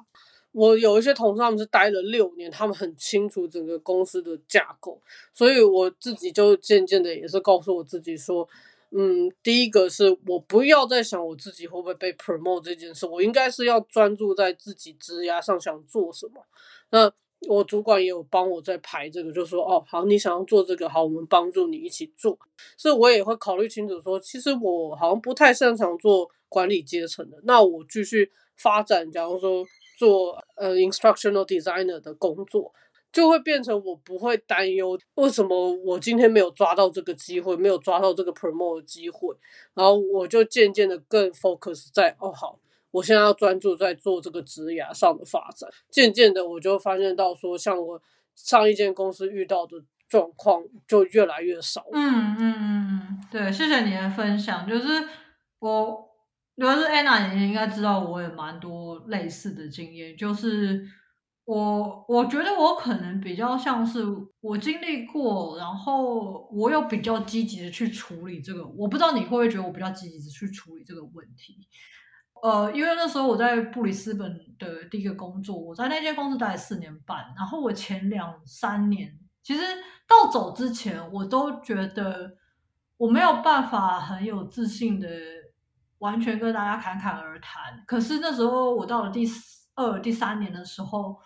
[0.53, 5.01] 我有一些同事他们是待了六年，他们很清楚整个公司的架构，
[5.33, 8.49] 所以我自己就渐渐的也是告诉我自己说。
[8.91, 16.43] 嗯，第一个是我不要再想我自己会不会被 promote 这件事，我应该是要专注在自己职涯上想做什么。
[16.91, 17.13] 那
[17.49, 22.39] 我主管也有帮我在排这个，就说哦，好，你想要做这个，好，我们帮助你一起做。
[22.77, 29.65] 所以我也会考虑清楚说，其实我好像不太擅长做管理阶层的，那我继续发展，假如说
[29.99, 32.73] 做呃 instructional designer 的工作。
[33.11, 39.35] 就会变成我不会担忧为什么我今天没有抓到这个机会，没有抓到这个 promo 的机会，
[39.75, 45.69] 然后我就渐渐的更 focus 在哦好，我现在要专注在做这个职涯上的发展。
[45.91, 48.01] 渐渐的我就发现到说，像我
[48.35, 51.87] 上一间公司遇到的状况就越来越少。
[51.93, 54.69] 嗯嗯嗯，对，谢谢你的分享。
[54.69, 55.09] 就是
[55.61, 56.09] 我，
[56.57, 60.87] 如果是 Anna，你应该知道我有蛮多类似的经验，就是。
[61.49, 64.05] 我我觉得我可能比较像是
[64.43, 68.67] 我经历过，然后我有比较积极的去处理这个。
[68.77, 71.67] 我不知道你会不会觉得我比较积极的去处理这个问题。
[72.43, 79.63] 呃，因为那时候我在布里斯本的第一个工作，我在那间公司待了四年半，然后我前两三年其实
[80.07, 82.37] 到走之前，我都觉得
[82.99, 85.09] 我没有办法很有自信的
[86.01, 87.83] 完全跟大家侃侃而谈。
[87.87, 89.27] 可是那时候我到了第
[89.77, 91.19] 二、第三年的时候。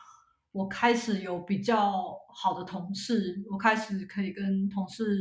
[0.52, 5.18] 我开始有比较好的同事，我开始可以跟同事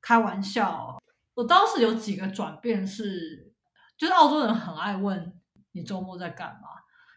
[0.00, 0.96] 开玩笑。
[1.34, 3.52] 我当时有几个转变是，
[3.98, 5.32] 就是澳洲人很爱问
[5.72, 6.68] 你周末在干嘛，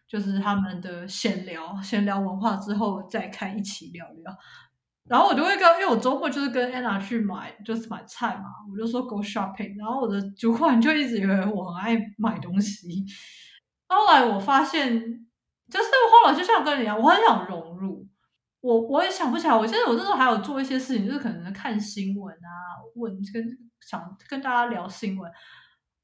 [0.07, 4.35] 就是他们的闲聊，闲聊文化之后再开一起聊聊。
[5.05, 9.77] 然后我就会跟，因为我周末就是跟 Anna 去买，就是买菜嘛，我就说 go shopping。
[9.77, 13.05] 然后我的主管就一直以为我很爱买东西。
[13.87, 15.27] 后来我发现。
[15.69, 18.07] 就是后来就像跟你一样，我很想融入，
[18.61, 19.55] 我我也想不起来。
[19.55, 25.31] 我记得我那时候还有做一些事情，就是可能看新闻啊，问跟想跟大家聊新闻。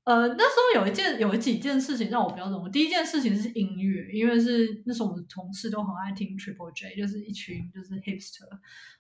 [0.06, 2.70] 呃，那时候有一件有几件事情让我比较融入。
[2.70, 8.48] 第一件事情是音乐，因为是那时候我们同事都很爱听 Triple J，就是一群就是 hipster，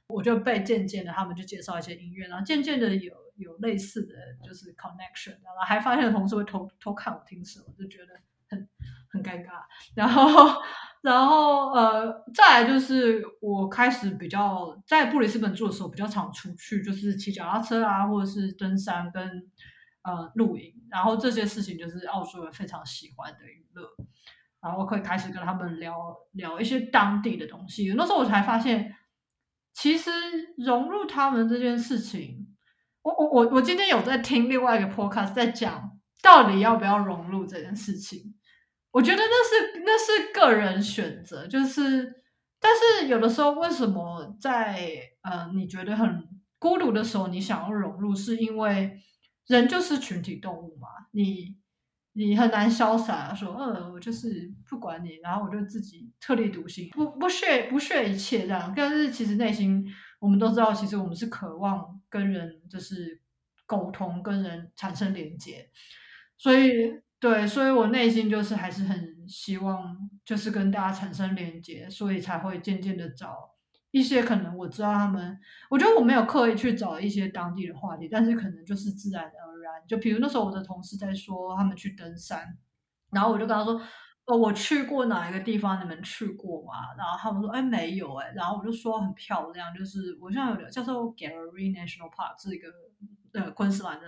[0.07, 4.13] 我就被渐渐的他们就介绍一些音乐，然后渐渐的有有类似的
[4.47, 8.13] 就是 connection，然后还发现同事会偷偷看我听什么，就觉得
[8.49, 8.67] 很。
[9.11, 9.63] 很尴尬，
[9.95, 10.61] 然后，
[11.01, 19.23] 然后，呃，再来就是我开始比较在布里斯本住的时候，比较常出去，就是骑脚踏车啊，或者是登山跟
[20.03, 23.89] 呃露营，然后这些事情就是澳洲人非常喜欢的娱乐，
[24.61, 25.95] 然后可以开始跟他们聊
[26.33, 27.91] 聊一些当地的东西。
[27.97, 28.95] 那时候我才发现，
[29.73, 30.11] 其实
[30.55, 32.55] 融入他们这件事情，
[33.01, 38.35] 我我我我今天有在听另外一个 podcast 在讲，到底要不要融入这件事情。
[38.91, 42.23] 我觉得那是那是个人选择，就是，
[42.59, 48.99] 但是有的时候，为什么在呃你觉得很孤独的时候，你想要融入，是因为
[49.47, 50.87] 人就是群体动物嘛？
[51.11, 51.55] 你
[52.13, 58.73] 你很难潇洒说，呃，我就是不管你，然后我就自己特立独行，不不屑不屑一切这样。
[58.75, 59.85] 但是其实内心
[60.19, 63.21] 我们都知道，其实我们是渴望跟人就是
[63.67, 65.69] 沟通，跟人产生连接。
[66.37, 73.35] 所以对，所以我内心就是还是很希望，就是跟大家产生连接，所以才会渐渐的找
[73.91, 75.37] 一些可能我知道他们，
[75.69, 79.73] 我觉得我没有刻意去找一些当地的话题，但是可能就是自然而然。
[79.87, 82.57] 就比如那时候我的同事在说他们去登山，
[83.11, 83.81] 然后我就跟他说，
[84.25, 86.93] 哦，我去过哪一个地方，你们去过吗？
[86.97, 88.31] 然后他们说，哎，没有哎。
[88.35, 92.69] 然后我就说很漂亮，就是我现在有叫做 Gallery National Park，是一个
[93.33, 94.07] 呃昆士兰的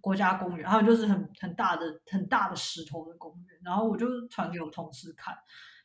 [0.00, 3.60] 国家公园，还有就是很很大的很大的石头的公园。
[3.64, 5.34] 然后我就传给我同事看，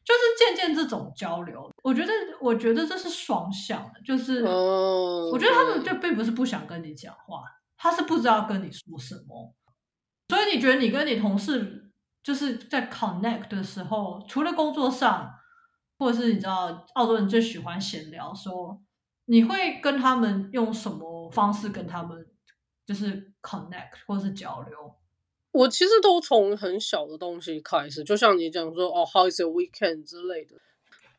[0.04, 7.44] 就是渐渐这种交流，我觉得我觉得这是双向的，就是我觉得他们就并不是不想跟你讲话。
[7.80, 9.54] 他是不知道跟你说什么，
[10.30, 11.92] 所以你觉得你跟你同事
[12.24, 15.32] 就是在 connect 的时候，除了工作上，
[16.00, 18.82] 或者是你知道澳洲人最喜欢闲聊，说
[19.26, 22.26] 你会跟他们用什么方式跟他们
[22.84, 24.96] 就是 connect 或是交流？
[25.52, 30.56] 我其实都从很小的东西开始，就像你讲说哦，how is your weekend 之类的。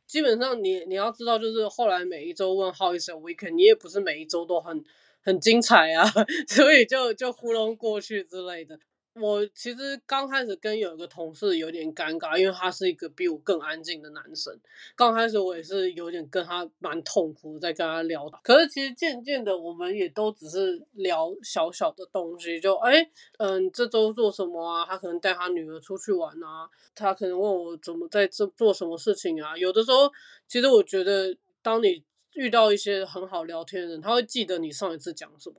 [0.06, 4.84] 基本上你你要知道，就是后来每一周问 how is your weekend，你也不是每一周都很。
[5.20, 6.06] 很精彩啊，
[6.48, 8.78] 所以就就糊弄过去之类的。
[9.20, 14.58] 我其实刚开始跟有一个同事有点尴尬，因为他是一个比我更安静的男生。
[14.96, 18.38] 刚开始我也是有点跟他蛮痛苦，在跟他聊的。
[18.42, 24.84] 可是其实渐渐的，我们也都只是聊小小的东西，就哎，嗯，这周做什么啊？
[24.84, 29.56] 他可能带他女儿出去玩啊，他可能问我怎么在这做什么事情啊。
[29.56, 30.10] 有的时候，
[30.46, 32.02] 其实我觉得，当你
[32.34, 35.56] 遇到一些很好聊天的人，他会记得你上一次讲什么。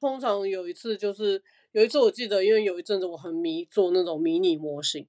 [0.00, 1.40] 通常有一次就是
[1.72, 5.06] 有一次我记得，因为有一阵子我很迷做那种迷你模型，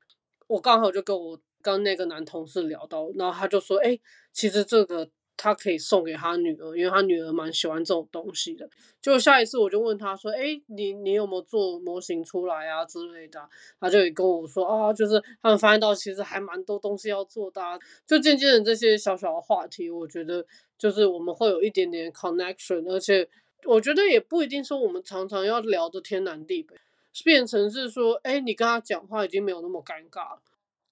[0.48, 4.00] 我刚好就跟我刚那个男同事聊到，然后他就说：“哎，
[4.32, 8.70] 其实这个。”他可以送给他女儿，因为他女儿蛮喜欢这种东西的。
[9.02, 13.42] 就下一次我就问他说：“哎，你你有没有做模型出来啊之类的？”
[13.82, 20.46] 他就也跟我说：“啊，就是他们发现到其实还蛮多东西要做的啊。”就渐渐的这些小小的话题，我觉得
[20.78, 23.28] 就是我们会有一点点 connection，而且
[23.66, 26.76] 我觉得也不一定说我们常常要聊得天南地北，
[27.24, 30.42] 变成是说，哎，你跟他讲话已经没有那么尴尬了。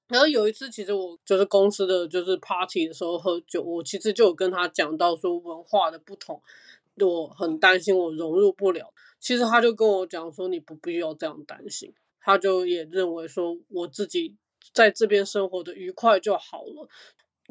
[0.07, 6.41] 然后有一次，其实我就是公司的就是 party 的时候喝酒，我其实就有跟他讲到说文化的不同，
[6.95, 8.93] 我很担心我融入不了。
[9.19, 14.35] 其实他就跟我讲说，你不必要这样担心，他就也认为说我自己
[14.73, 16.89] 在这边生活的愉快就好了。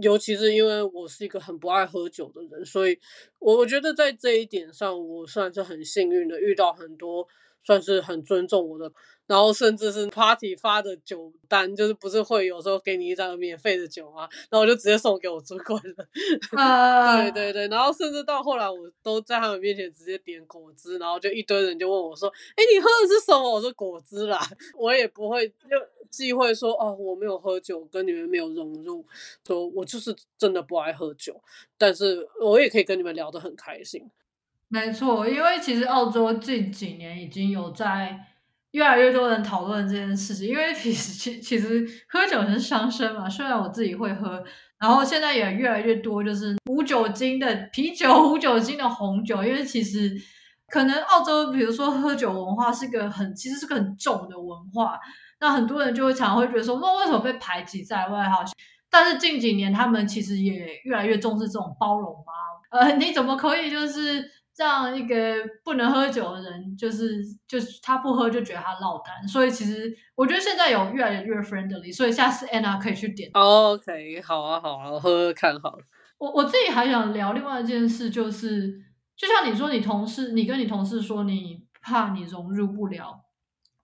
[0.02, 2.98] 尤其是因为我是一个很不爱喝酒的人，所以
[3.38, 7.26] 我我觉得在这一点上，我算是很幸运的，遇到很多
[7.62, 8.92] 算是很尊重我的。
[9.26, 14.28] 然后甚至是 party 发的酒单，就是不是会有时候给你一张免费的酒吗？
[14.50, 16.08] 然后我就直接送给我主管了。
[16.50, 17.30] Uh...
[17.30, 24.40] 对对对，然后甚至到后来，我都在他们面前直接点果汁，然后就一堆人就问我说：“哎，你喝的是什么？”我说：“果汁啦。
[24.76, 25.54] ”我也不会就
[26.10, 29.06] 忌讳说：“哦，我没有喝酒，跟你们没有融入。”
[29.46, 31.40] 说我就是真的不爱喝酒，
[31.78, 34.10] 但是我也可以跟你们聊得很开心。
[34.70, 38.26] 没错，因为其实澳洲近几年已经有在。
[38.72, 43.28] 越来越多人讨论这件事情，因为其实其其实喝酒是伤身嘛。
[43.28, 44.44] 虽然我自己会喝，
[44.78, 49.42] 然后现在也越来越多就是无酒精的啤酒、无酒精的红酒。
[49.42, 50.12] 因为其实
[50.68, 54.96] 可能澳洲，比如说喝酒文化是个很其实是个很重的文化，
[55.40, 58.28] 那很多人就会常常会觉得说，那为什么被排挤在外？
[58.28, 58.44] 哈，
[58.88, 62.78] 但是近几年他们其实也越来越重视这种包容嘛。
[62.78, 64.30] 呃，你怎么可以就是？
[64.56, 65.16] 让一个
[65.64, 73.30] 不能喝酒的人，就是就是他不喝就觉得他落单，所以其实我觉得现在有越来越 friendly，所以下次 Anna 可以去点。
[73.32, 75.84] OK，好啊好啊，喝喝看好了。
[76.18, 78.68] 我我自己还想聊另外一件事，就是
[79.16, 83.18] 就像你说，你同事，你跟你同事说你怕你融入不了，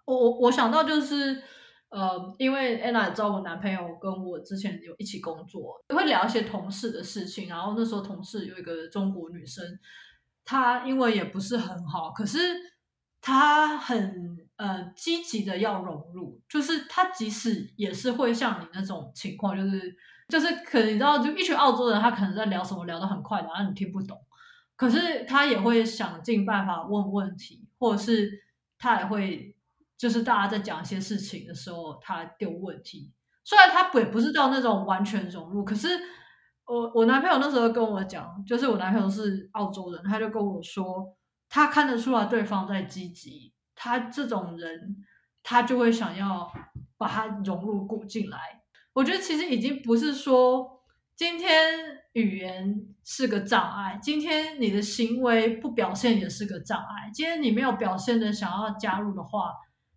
[0.05, 1.43] 我我我想到就是
[1.89, 9.65] 呃，因为 Anna 知道我男朋友跟我之前有一起工作，会聊一些同事的事情，然后那时候同事有一个中国女生。
[10.47, 12.39] 他英文也不是很好，可是
[13.21, 19.97] 他很呃积极的要融入，就是他即使也是会像你那种情况，就是
[20.29, 24.17] 就是可能你知道，就一群澳洲人，他可能在聊什么聊得很快，然后你听不懂，
[24.77, 28.31] 可是他也会想尽办法问问题，或者是
[28.79, 29.57] 他也会
[29.99, 35.89] 就是大家在讲一些事情的时候，他丢问题，虽然他也不是到那种完全融入，可是。
[36.67, 41.17] 我我男朋友那时候跟我讲，就是我男朋友是澳洲人，他就跟我说，
[41.49, 43.53] 他看得出来对方在积极。
[43.75, 45.05] 他这种人，
[45.43, 46.51] 他就会想要
[46.97, 48.63] 把他融入过进来。
[48.95, 50.81] 我觉得其实已经不是说
[51.15, 51.75] 今天
[52.15, 57.11] 语言是个障碍，今天你的行为不表现也是个障碍。
[57.13, 59.53] 今天你没有表现的想要加入的话，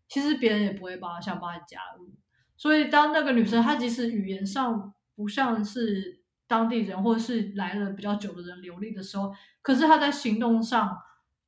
[0.10, 2.12] 其实别人也不会把想把你加入。
[2.58, 6.19] 所以当那个女生她即使语言上不像是
[6.50, 10.98] 当地人或者是来了比较久的人流利的时候，可是他在行动上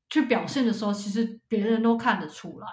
[0.09, 2.67] 去表现的时候，其实别人都看得出来，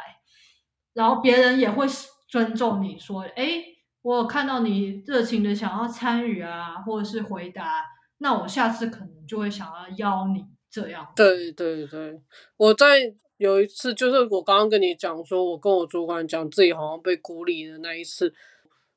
[0.92, 1.86] 然后别人也会
[2.28, 3.64] 尊重你说，哎。
[4.02, 7.84] 我有看到你热情的想要参与啊，或者是回答，
[8.18, 11.06] 那我下次可能就会想要邀你这样。
[11.16, 12.18] 对对对，
[12.56, 18.32] 我在有一次，就是我刚刚跟你讲说，我跟我主管讲自己好像被孤立的那一次，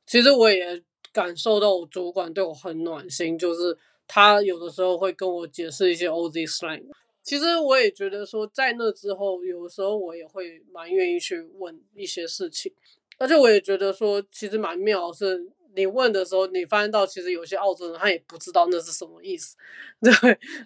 [0.06, 0.82] 其实我也
[1.14, 6.84] 感受到我主管对我很暖心，就是他有的时候会跟我解释一些 OZ slang。
[7.24, 12.74] 其实我也觉得说，在那之后，有的时候我也会蛮愿意去问一些事情。
[13.20, 19.56] 而且我也觉得说，其实蛮妙，是你问的时候，你发现到其实有些澳洲人他也不知道那是什么意思，
[20.02, 20.12] 对。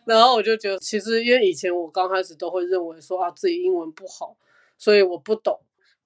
[0.06, 4.38] 然后我就觉得，其实因为以前我刚开始都会认为说啊，自己英文不好，
[4.78, 5.60] 所以我不懂，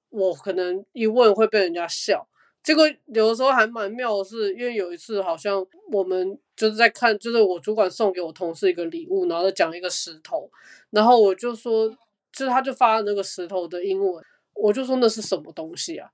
[0.09, 2.27] 我可能一问会被人家笑。
[2.63, 10.49] 结果有的时候还蛮妙的是，因为有一次好像我们就是在看，就是我主管送给我同事一个礼物，然后讲一个石头，
[10.91, 11.89] 然后我就说，
[12.31, 16.09] 就是他就发了那个石头的英文，我就说那是什么东西啊？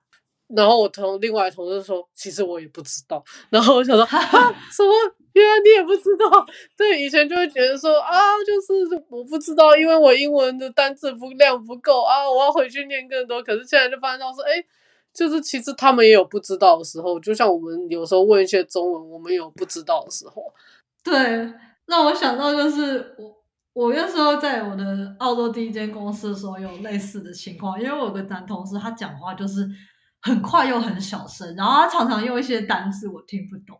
[0.55, 3.23] 然后我同另外同事说，其实我也不知道。
[3.49, 4.91] 然后我想说，啊， 什么？
[5.33, 6.45] 原来你也不知道？
[6.77, 13.41] 对，以前就会觉得说啊，就是我不知道，因为我英文的单词不量不够啊，我要回去念更多。
[13.41, 14.63] 可是现在就发现到说，哎，
[15.15, 20.53] 就是其实他们也有不知道的时候，就像我们有时候问一些中文，我们有不知道的时候。
[21.03, 21.51] 对，
[21.85, 23.33] 让我想到就是我。
[23.75, 29.69] 我那时候在我的澳洲第一间公司的时候，有类似的情况，因为我有个男同事，他讲话就是
[30.21, 33.77] 很快又很小声，然后他常常用一些单字我听不懂，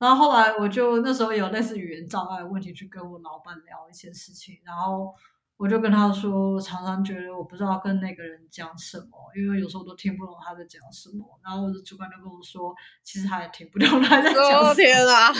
[0.00, 5.14] 然后后来我就那时候有类似语言障碍的问题去跟我老板聊一些事情，然后。
[5.60, 11.22] 我就跟他说，我常常觉得我不知道跟那个人讲什么，因为有时候都听不懂他在讲什么。
[11.44, 14.74] 然后我的主管就跟我说，其实他也听不懂他在讲什么。
[14.74, 15.30] 天啊！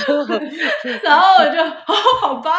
[1.02, 2.50] 然后我就哦，好吧。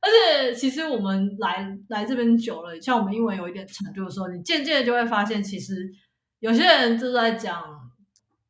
[0.00, 5.92] 而且其实我们来来这边久了，像我们英文有一点程度的时候，你渐渐就会发现，其实
[6.38, 7.62] 有些人就在讲，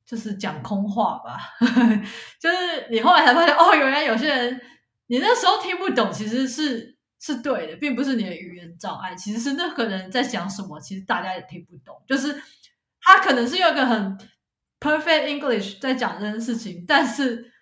[0.06, 1.36] 就是讲空话吧。
[2.38, 4.60] 就是你后来才发现，哦，原来有些人
[5.08, 6.92] 你那时候听不懂，其实是。
[7.24, 12.02] 是对的，并不是你的语言障碍，其实是那个人在讲什么，其实大家也听不懂。
[12.04, 12.34] 就是
[13.00, 14.18] 他可能是用一个很
[14.80, 17.52] perfect English 在讲这件事情，但是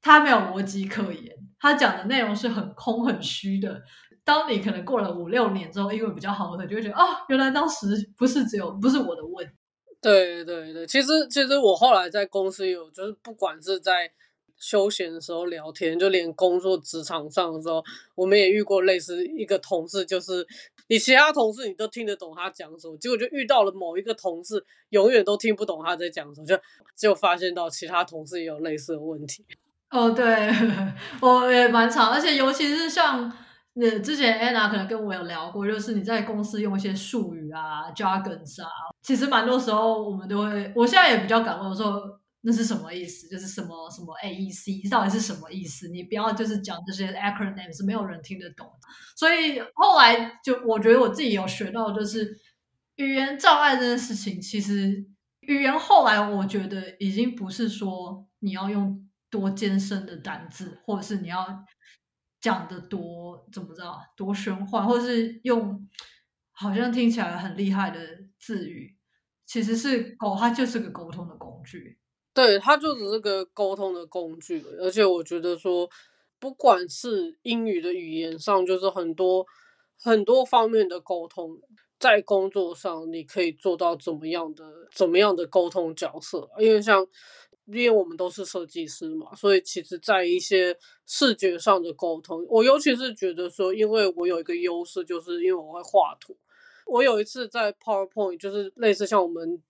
[0.00, 3.82] 他没有逻辑可言，他讲的内容是很空很虚的。
[4.24, 9.52] 当你可能过了五六年之后，英文比较好的，就会觉得哦，原来当时不是只有不是我的问题。
[10.00, 14.10] 对对对，其实其实我后来在公司有，就是不管是在。
[14.58, 17.82] 休闲的时候聊天，就连工作职场上的时候，
[18.14, 20.46] 我们也遇过类似一个同事，就是
[20.88, 26.58] 你其他同事你都听得懂他讲什么，结果就遇到了某一个同事，永远都听不懂他在讲什么，就
[26.96, 29.44] 就发现到其他同事也有类似的问题。
[29.90, 30.24] 哦，对，
[31.20, 33.30] 我也蛮常，而且尤其是像
[33.74, 38.68] 呃之前 Anna 可能跟我有聊过，就是你在公司用一些术语啊、jargons 啊，
[39.02, 42.20] 其实蛮多时候我们都会，我现在也比较感冒说。
[42.46, 43.26] 那是什么意思？
[43.26, 45.88] 就是什么什么 AEC 到底是什么意思？
[45.88, 48.70] 你不要就是讲这些 acronym 是没有人听得懂。
[49.16, 52.38] 所以后来就我觉得我自己有学到，就是
[52.96, 55.06] 语言障碍这件事情，其实
[55.40, 61.64] 语言后来我觉得已经不是说你要用多艰深的单字，或者是你要
[62.42, 63.82] 讲的多怎么着
[64.14, 65.88] 多玄幻，或者是用
[66.52, 67.98] 好像听起来很厉害的
[68.38, 68.94] 字语，
[69.46, 71.98] 其实是狗，它就是个沟通的工具。
[72.34, 75.88] 对，它就只是个沟通的工具，而且我觉得说，
[76.40, 79.46] 不管是英语的语言上，就是很多
[79.96, 81.56] 很多方面的沟通，
[81.96, 86.50] 在工作上你可以做到怎么样的怎么样的沟通角色？
[86.58, 87.06] 因为像，
[87.66, 90.76] 因为我们都是设计师嘛，所以其实在一些
[91.06, 96.36] 视觉上的沟通，我尤其是觉得说，因为我有一个优势，就是因为我会画图。
[96.86, 99.62] 我有一次在 PowerPoint，就是类似像我们。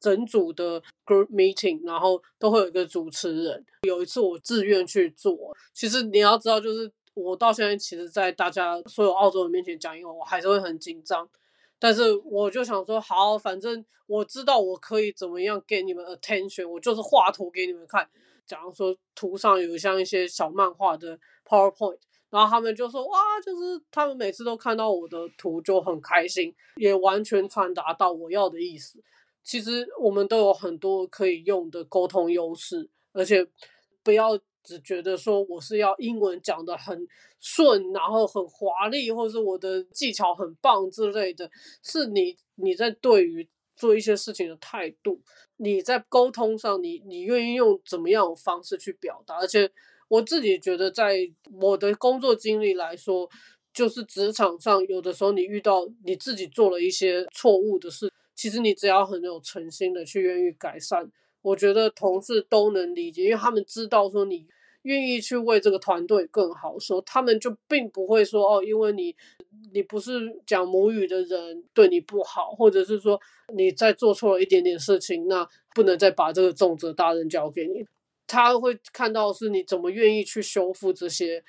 [0.00, 3.64] 整组的 group meeting，然后都会有一个主持人。
[3.82, 11.28] 有一次我自愿去做，其实你要知道，就是我到现在其实，在大家所有澳洲人面前讲英文，我还是会很紧张。
[11.78, 18.08] 但是我就想说，好，反正我知道我可以怎么样给你们 attention，我就是画图给你们看。
[18.46, 21.98] 假如说图上有像一些小漫画的 PowerPoint，
[22.30, 29.02] 然后他们就说哇，就是他们每次都看到我的图就很开心，也完全传达到我要的意思。
[29.50, 33.44] 其实我们都有很多可以用的沟通优势，而且
[34.00, 37.04] 不要只觉得说我是要英文讲得很
[37.40, 41.50] 顺，然后很华丽，或者是我的技巧很棒之类的，
[41.82, 45.20] 是你你在对于做一些事情的态度，
[45.56, 49.68] 你在沟通上你，你愿意用怎么样的方式去表达，而且
[50.06, 51.28] 我自己觉得，在
[51.60, 53.28] 我的工作经历来说。
[53.72, 61.12] 就是职场上，有的时候你遇到你自己做了一些错误的事，其实你只要很有诚心的去愿意改善，
[61.42, 64.46] 我觉得同事都能理解，因为他们知道说你
[64.84, 69.14] 愿意去为这个团队更好，说他们就并不会说哦，因为你
[69.74, 73.20] 你不是讲母语的人对你不好，或者是说
[73.54, 77.84] 你在做错了一点点事情，那不能再把这个重责大任交给你，
[78.26, 81.44] 他会看到是你怎么愿意去修复这些。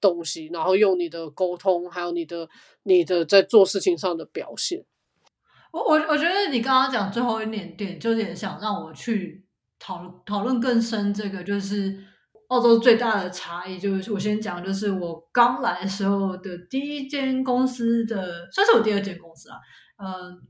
[0.00, 2.46] 东西，然后用你的沟通，还有你的
[2.82, 4.84] 你的在做事情上的表现。
[5.74, 9.44] 我我我觉得你刚刚讲最后一点点，就是也想让我去
[9.80, 11.12] 讨论讨论更深。
[11.12, 12.00] 这个就是
[12.46, 19.58] 澳洲最大的差异，就是我先讲，就是我刚来时候的第一间公司的，算是我第二间公司啊，
[19.96, 20.40] 嗯、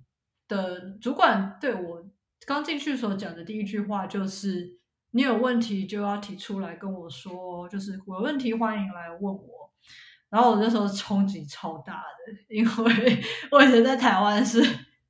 [0.47, 2.05] 的主管对我
[2.47, 4.79] 刚进去所讲的第一句话就是。
[5.17, 9.73] 你有问题就要提出来跟我说，就是我有问题欢迎来问我。
[10.29, 13.23] 然后我那时候冲击超大的，因为
[13.53, 14.61] 我以前在台湾是，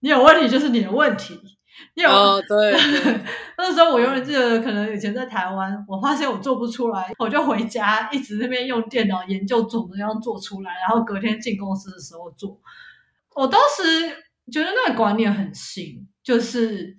[0.04, 1.40] 你有问题就是你的问题。
[1.94, 3.20] 你有哦，对，对。
[3.56, 12.60] 那时候我永远记得，可能以前在台湾，我发现我做不出来，我就回家一直那边用电脑研究怎么样做出来，然后隔天进公司的时候做。
[13.34, 14.14] 我当时
[14.52, 16.98] 觉得那个观念很新，就是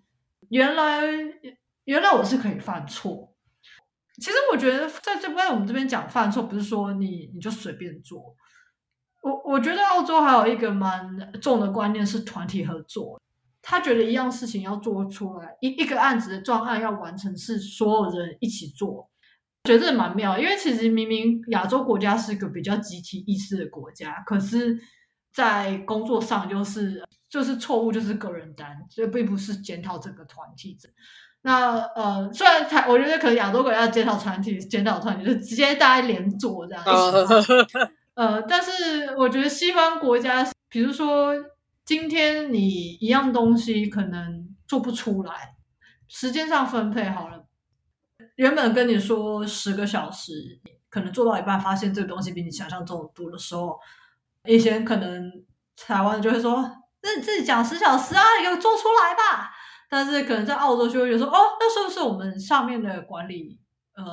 [0.50, 1.04] 原来。
[1.84, 3.32] 原来我是可以犯错。
[4.16, 8.36] 其实我觉得在这边我们这边讲犯错，不是说你你就随便做。
[9.26, 13.20] 我我觉得澳洲还有一个蛮重的观念是团体合作。
[13.68, 19.10] 他觉得一样事情要做出来，一一个案子的状案要完成是所有人一起做，
[19.64, 20.38] 觉得蛮妙。
[20.38, 24.80] 因为其实明明亚洲国家是一个比较集体意识的国家，可是，
[25.34, 30.78] 在工作上就是就是错误就是个人担，所以并不是检讨整个团体。
[31.42, 36.84] 那呃，虽然台，我觉得可能亚洲国家检讨团体，检讨团体就直接大家连坐这样。
[38.16, 41.34] 呃，但是我觉得西方国家，比如说
[41.86, 45.56] 今天你一样东西可能做不出来，
[46.08, 47.46] 时间上分配好了，
[48.36, 50.60] 原本跟你说十个小时，
[50.90, 53.78] 可能做到一半发现这个东西比你想象中多的时候，
[54.46, 55.32] 以前可能
[55.76, 56.62] 台湾就会说，
[57.02, 59.52] 那你自己讲十小时啊，你给我做出来吧。
[59.88, 63.60] 但是可能在澳洲就会觉得说，哦，那是不是我们上面的管理，
[63.94, 64.04] 呃，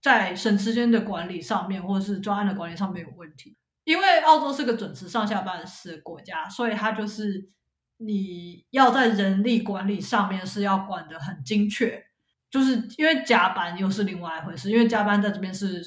[0.00, 3.56] 在省时间的管理上面，或者是专案的管理上面有问题？
[3.84, 7.48] 因为澳洲是个准时上下班的国家，所以它就是
[7.96, 12.04] 你要在人力管理上面是要管得很精确，
[12.50, 15.82] 就是因为加班又是另外一回事，因为加班在这边是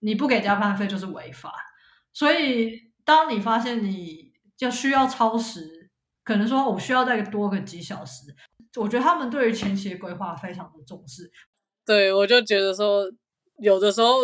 [0.00, 1.52] 你不给加班费就是违法，
[2.12, 5.90] 所以当你发现你就需要超时，
[6.22, 8.34] 可能说我需要再多个几小时。
[8.76, 11.30] 我觉得他们对于前期的规划非常的重视。
[11.84, 13.04] 对，我就觉得说，
[13.58, 14.20] 有的时候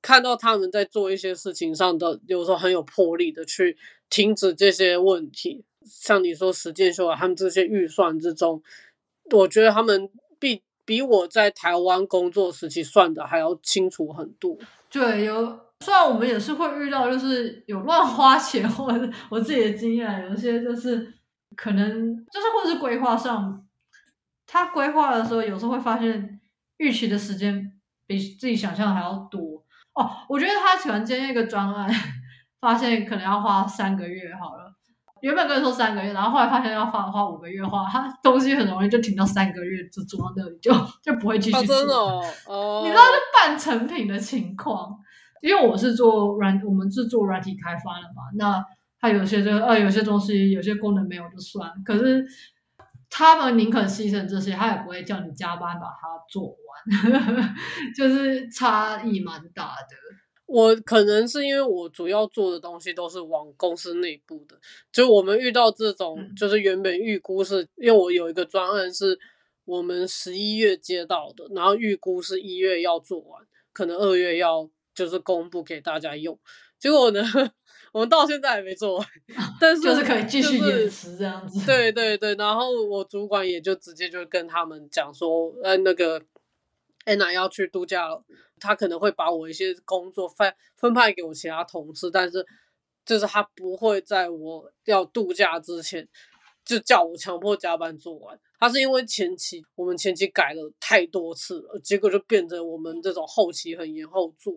[0.00, 3.76] 看到他们在做一些事情上的，有时候很有魄力的去
[4.10, 5.64] 停止这些问题。
[5.84, 8.62] 像你说实践秀啊他们这些预算之中，
[9.30, 10.08] 我觉得他们
[10.38, 14.56] 比比我在台湾工作时期算的还要清楚很多。
[14.90, 21.12] 对，有虽然我们也是会遇到，就是有乱花钱，或者我自己的经验，有些就是
[21.56, 23.66] 可能就是或者是规划上。
[24.46, 26.38] 他规划的时候，有时候会发现
[26.76, 27.71] 预期的时间
[28.06, 29.62] 比自己想象的还要多
[29.94, 30.10] 哦。
[30.28, 31.90] 我觉得他喜欢接一个专案，
[32.60, 34.72] 发现可能要花三个月好了。
[35.20, 40.72] 原本跟你说三个月，然后后来发现要花花五个月，花他东西很容易就停到三个月就做到那里，就
[41.02, 41.76] 就不会继续做。
[41.76, 41.94] 真的
[42.46, 44.98] 哦，你知道是半成品的情况，
[45.40, 48.24] 因为我是做软，我们是做软体开发的嘛。
[48.36, 48.64] 那
[49.00, 52.26] 他有些就呃有些东西有些功能没有就算，可是。
[53.14, 56.56] 他们宁可牺牲这些，他也不会叫你加班把它做完，
[57.96, 59.96] 就是差异蛮大的。
[60.46, 64.56] 我可能是因为我主要做的东西都是往公司内部的，
[64.92, 69.18] 就我们遇到这种，就是原本预估是、嗯、因为我有一个专案是
[69.64, 76.38] 我们十一月接到的，然后预估是一月要做完，可能二月要就是公布给大家用，
[76.78, 77.22] 结果呢？
[77.92, 79.06] 我们到现在还没做完，
[79.60, 81.64] 但是就是可以继续延迟这样子。
[81.66, 86.18] 对对对，然后我主管也就直接就跟他们讲说，呃，那个
[87.04, 88.24] 安娜要去度假了，
[88.60, 92.44] 他可能会把我一些工作分分派给我其他同事，但是
[93.04, 96.08] 就是他不会在我要度假之前
[96.64, 98.38] 就叫我强迫加班做完。
[98.60, 104.54] 他是因为前期我们前期改了太多次了，结果就变成我们这种后期很延后做，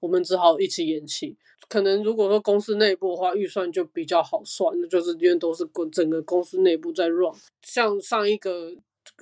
[0.00, 1.36] 我们只好一起延期。
[1.66, 7.34] 可能如果说公司内部的话，预算就比较好算，那就是因为都是公整个公司内部在 run。
[7.62, 8.70] 像上一个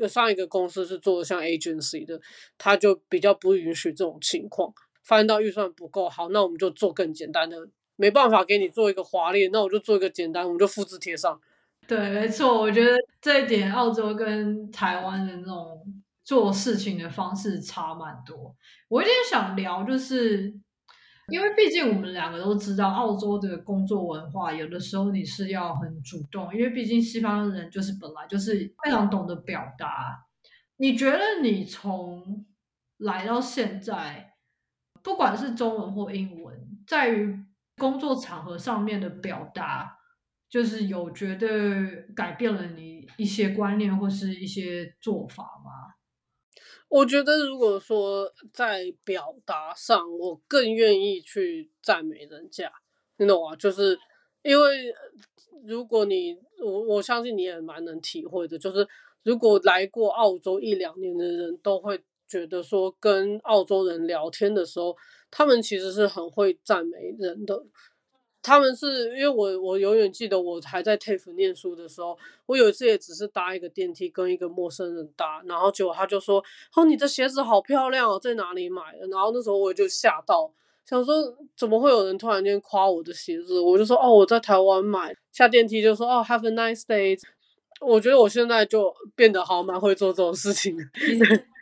[0.09, 2.21] 上一个公司是做像 agency 的，
[2.59, 4.73] 他就比较不允许这种情况。
[5.05, 7.57] 发现到预算不够好，那我们就做更简单的。
[7.95, 11.41] 没办法给你做一个华丽，那我就做一个简单，我们就复制贴上。
[11.87, 15.81] 对，没错，我觉得这一点澳洲跟台湾的那种
[16.25, 18.55] 做事情的方式差蛮多。
[18.89, 20.53] 我有点想聊，就是
[21.33, 30.25] 因为毕竟我们两个都知道，澳洲的工作文化有的时候你是要很主动，因为毕竟西方人就是本来就是非常懂得表达。
[30.77, 32.47] 你觉得你从
[32.99, 34.35] 来到现在，
[35.03, 37.45] 不管是中文或英文，在于
[37.77, 39.99] 工作场合上面的表达，
[40.49, 45.96] 就是有觉得改变了你一些观念或是一些做法吗？
[46.89, 52.73] 我觉得，如果说在表达上，我更愿意去赞美人家，
[53.19, 53.57] 你懂吗？
[53.57, 53.99] 就是
[54.43, 54.95] 因为
[55.65, 58.87] 如果你我我相信你也蛮能体会的，就是
[59.23, 64.97] 如果来过澳洲一两年的人都会觉得说，跟澳洲人聊天的时候。
[65.29, 67.61] 他们其实是很会赞美人的，
[68.47, 72.17] 他们是因为我我永远记得我还在 TAFE 念书的时候，
[72.47, 76.39] 我有一次也只是搭一个电梯跟一个陌生人搭，然后结果他就说
[76.77, 80.49] ：“哦，你的鞋子好漂亮哦，在哪里买的？”然后那时候我就吓到，
[80.89, 83.59] 想说怎么会有人突然间夸我的鞋子？
[83.59, 87.19] 我就说：“哦，我在台湾买。”下电梯就说：“哦，Have a nice day。”
[87.83, 90.83] 我觉得我现在就变得好蛮会做这种事情的。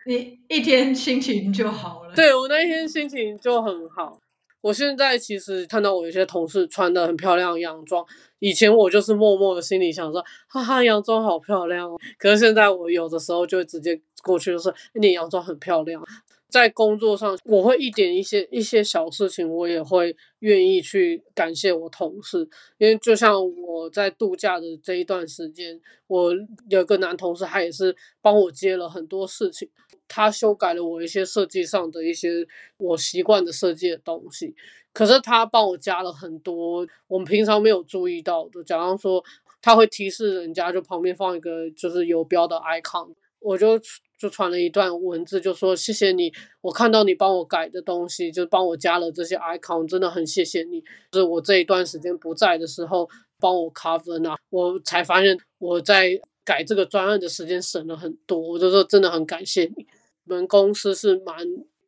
[0.07, 2.15] 你一天心情就好了。
[2.15, 4.21] 对，我那一天心情就很好。
[4.65, 8.03] 我现在其实看到我有些同事穿的很漂亮洋装，
[8.39, 11.99] 以前我就是默默的心里想说，哈哈，洋装好漂亮哦。
[12.17, 16.03] 可是现在我有的时候就会直接过去就是，你洋装很漂亮。
[16.49, 22.49] 在工作上，我会一点一些一些小事情，我也会愿意去感谢我同事，
[22.79, 26.33] 因为就像我在度假的这一段时间，我
[26.71, 29.69] 有个男同事，他也是帮我接了很多事情，
[30.09, 32.47] 他修改了我一些设计上的一些
[32.77, 34.55] 我习惯的设计的东西，
[34.93, 39.25] 可是他帮我加了很多我们平常没有注意到的，假如说
[39.61, 43.81] 他会提示人家，就旁边放一个就是游标的 icon，我就。
[44.17, 46.33] 就传了一段文字，就说谢谢你，
[46.63, 50.81] 我看到你帮我改的东西，就帮我加了这些 icon，真的很谢谢你。
[51.11, 59.87] 就是我这一段时间不在的时候帮我 cover 呢，我才发现我在改这个专案的时间省了很多，我就说真的很感谢你。
[60.27, 61.37] 我们公司是蛮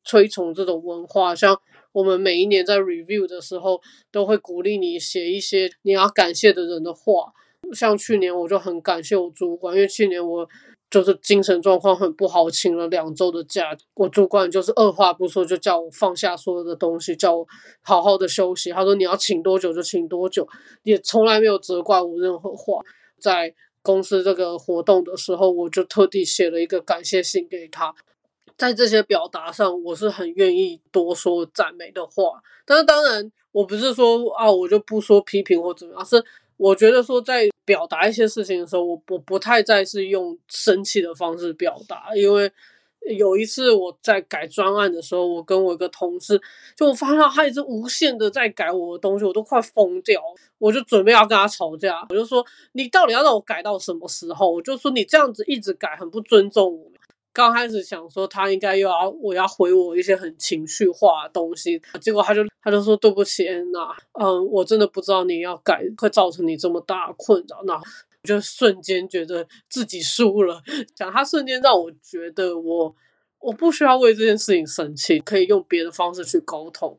[0.04, 1.60] 推崇这种文化，像
[1.92, 3.80] 我们每一年在 review 的时候，
[4.10, 7.32] 都会鼓励你写一些你要感谢的人的话。
[7.72, 10.48] 像去年我就很感谢我主管，因为去年我。
[10.88, 13.76] 就是精神状况很不好，请了两周的假。
[13.94, 17.44] 我主管就是二话不说就叫我放下所有的东西，叫我
[17.82, 18.70] 好好的休息。
[18.70, 20.46] 他说你要请多久就请多久，
[20.84, 22.80] 也从来没有责怪我任何话。
[23.18, 23.52] 在
[23.86, 27.94] 公司这个活动的时候，我就特地写了一个感谢信给他。
[28.58, 32.42] 在这些表达上，我是很愿意多说赞美的话。
[32.64, 36.24] 但是当然，我不是说啊，我就不说批评或怎么样，是。
[36.58, 42.50] 我觉得说在表达一些事情的时候，我我不太再是用生气的方式表达，因为
[43.14, 46.40] 有一次我在改专案的时候，我跟我一个同事，
[46.76, 50.20] 就我发现他一直无限的在改我的东西，我都快疯掉，
[50.58, 54.50] 我就准备要跟他吵架，我就说你到底要让我改到什么时候？
[54.50, 56.90] 我就说你这样子一直改，很不尊重我。
[57.32, 67.78] 刚开始想说他应该又要我要回我一些很情绪化的东西，结果他就他就说对不起安娜，嗯，我真的不知道你要改会造成你这么大困扰，那
[68.26, 70.60] 就瞬间觉得自己输了。
[70.94, 72.94] 讲他瞬间让我觉得我
[73.38, 76.98] 我不需要为这件事情生气，可以用别的方式去沟通。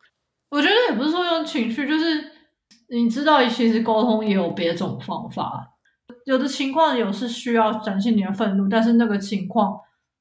[0.50, 2.32] 我觉得也不是说用情绪，就是
[2.88, 5.74] 你知道，其实沟通也有别种方法。
[6.26, 9.78] 有的情况有是需要展现你的愤怒，但是那个情况。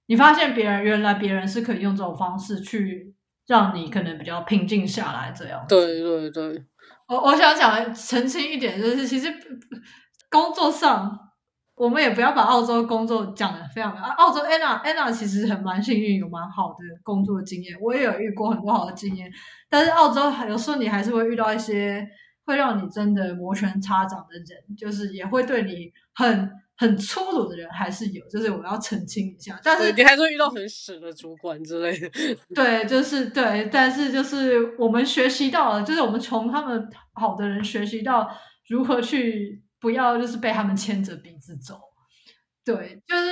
[0.09, 3.13] 你发现别人原来别人是可以用这种方式去
[3.49, 5.65] 让你可能比较平静下来，这样。
[5.69, 6.65] 对对对，
[7.09, 9.29] 我我想讲澄清一点，就是其实
[10.37, 11.19] 工作上
[11.75, 14.01] 我们也不要把澳洲工作讲的非常的。
[14.01, 19.31] 澳洲 Anna Anna 其实很蛮幸运，有蛮好的工作经验，我也有遇过很多好的经验。
[19.71, 22.07] 但是澳洲有时候你还是会遇到一些
[22.45, 26.51] 会让你真的摩拳擦掌的人，就是也会对你很。
[26.79, 29.59] 很粗鲁的人还是有，就是我要澄清一下。
[29.65, 32.07] 但是你还是会遇到很屎的主管之类的。
[32.55, 38.31] 对，就是对，但是就是我们学习到了，就是我们从他们好的人学习到
[38.69, 41.81] 如何去不要就是被他们牵着鼻子走。
[42.65, 43.23] 对，就是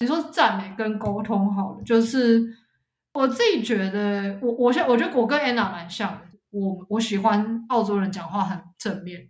[0.00, 2.42] 你说赞美跟沟通好了，就是
[3.12, 6.20] 我自己觉得，我我现我觉得我跟 Anna 蛮像的。
[6.48, 9.28] 我我喜欢澳洲人讲话很正面。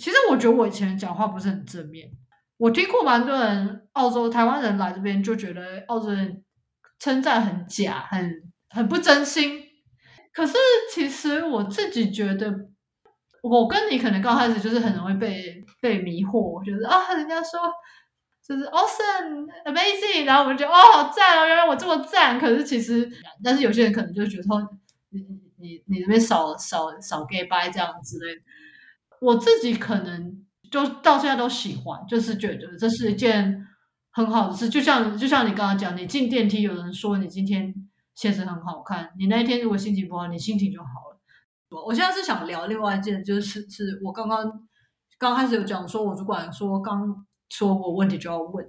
[0.00, 2.10] 其实我觉得我以前讲话不是很正面。
[2.56, 6.42] 我听过蛮多人，澳洲台湾人来这边就觉得澳洲人
[6.98, 9.60] 称赞很假，很很不真心。
[10.32, 10.54] 可是
[10.94, 12.50] 其实我自己觉得，
[13.42, 17.60] 我跟你可能刚开始就是很容易被被迷惑，觉得啊，人家说
[18.46, 22.38] 就是 awesome amazing，然后我们就觉得哦好赞哦，原来我这么赞。
[22.38, 23.10] 可是其实，
[23.42, 24.60] 但是有些人可能就觉得说
[25.10, 25.20] 你
[25.58, 28.42] 你你那边少少少 gay bye 这样之类的。
[29.20, 33.66] 我自己可能就到现在都喜欢，就是觉得这是一件
[34.10, 34.68] 很好的事。
[34.68, 37.74] 就像就像你刚刚讲，你进电梯，有人说你今天
[38.14, 41.09] 鞋子很好看，你那一天如果心情不好，你心情就好了。
[41.70, 44.68] 我现在是想聊另外一件，就是是我刚刚
[45.18, 48.66] 刚开始有讲说，我主管说刚说我问题就要问，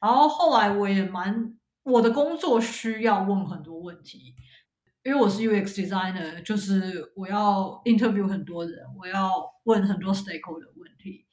[0.00, 4.34] 然后后来我也蛮我的工作需要问很多问题。
[5.04, 9.30] 因为我是 UX designer，就是我要 interview 很多人，我要
[9.64, 11.26] 问很多 stakeholder 的问题。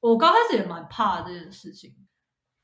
[0.00, 1.94] 我刚开始也蛮怕这件事情，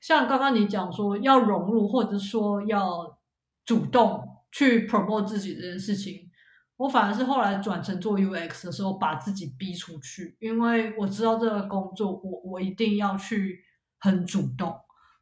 [0.01, 3.19] 像刚刚你讲说要融入，或者说要
[3.67, 6.30] 主动去 promote 自己这件事情，
[6.81, 13.63] 我反而是后来转成做 UX 的时候，把自己逼出去，因为我知道这个工作，我我一定要去
[13.99, 14.75] 很主动，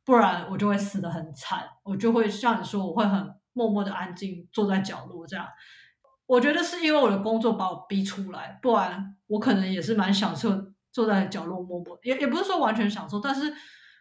[0.04, 3.34] 不然我就会死得很惨，我就会像你说，我会很。
[3.54, 5.44] 默默的安静坐在角落，这样，
[6.26, 10.50] 我觉得是因为我的工作把我逼出来，不然我可能也是蛮享受
[10.92, 13.52] 坐在角落默默，也也不是说完全享受，但是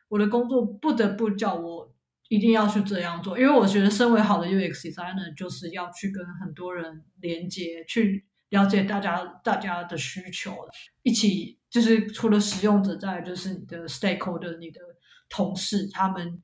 [0.09, 1.91] 我的工作不得不叫我
[2.29, 10.55] 一定要去这样做，因为我觉得身为好的 UX designer 就是要去跟很多人连接，去了解大家大家的需求，
[11.03, 14.81] 一起就是除了使用者在，就是你的 stakeholder、你的
[15.29, 16.41] 同事他们。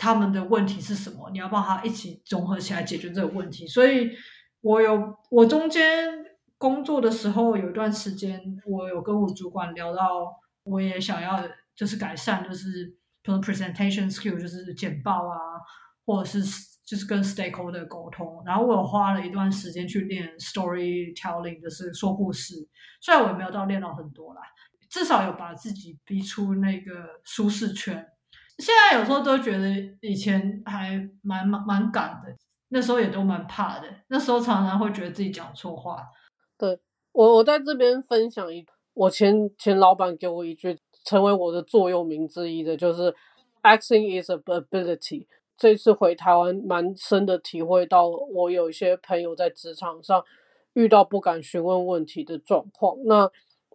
[0.00, 1.28] 他们的问题是什么？
[1.32, 3.66] 你要帮他一起综合起来解决这个问题。
[3.66, 4.12] 所以，
[4.60, 6.08] 我有我中间
[6.56, 11.42] 工作的时候有一段时间，我有跟我主管聊到，我也想要
[11.74, 15.36] 就是改善，就是比如 presentation skill，就是简报啊，
[16.04, 16.40] 或者是
[16.84, 18.42] 就是跟 stakeholder 沟通。
[18.46, 22.54] 然后我有花了一段时间去练 storytelling，就是说故事。
[23.00, 24.40] 虽然我也没有到练到很多啦，
[24.88, 28.06] 至少有把自己逼出那个舒适圈。
[28.58, 29.68] 现在有时候都觉得
[30.00, 32.34] 以前还蛮蛮蛮敢的，
[32.70, 33.86] 那时候也都蛮怕的。
[34.08, 36.04] 那时候常常会觉得自己讲错话。
[36.56, 36.80] 对，
[37.12, 40.76] 我，我在这边分享一，我前前老板给我一句，
[41.08, 43.14] 成为我的座右铭之一的，就是
[43.62, 45.24] “acting is a ability”。
[45.56, 50.22] 这次回台湾，蛮深的体会到，我有一些朋友在职场上
[50.74, 52.98] 遇到不敢询问问题的状况。
[53.06, 53.30] 那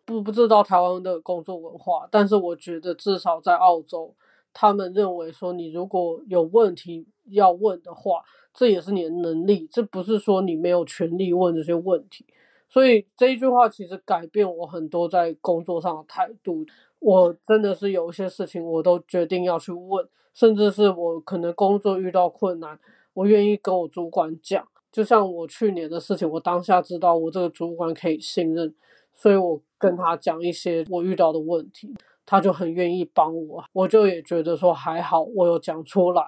[0.05, 4.13] 不不知道台湾的工作文化，但是我觉得至少在澳洲。
[4.53, 8.21] 他们认为说，你如果有问题要问的话，
[8.53, 12.27] 这也是你的能力，这不是说你没有权利问这些问题。
[12.69, 16.63] 所以这一句话其实改变我很多在工作上的态度。
[17.03, 22.79] 我真的是有一些事情，我都决定要去问，甚至是我可能工作遇到困难，
[23.13, 24.67] 我愿意跟我主管讲。
[24.91, 28.73] 就像我去年的事情，我当下知道我这个主管可以信任，
[29.13, 31.93] 所以我跟他讲一些我遇到的问题。
[32.25, 36.23] 他就很愿意帮我，我就也觉得说还好，我有讲出来。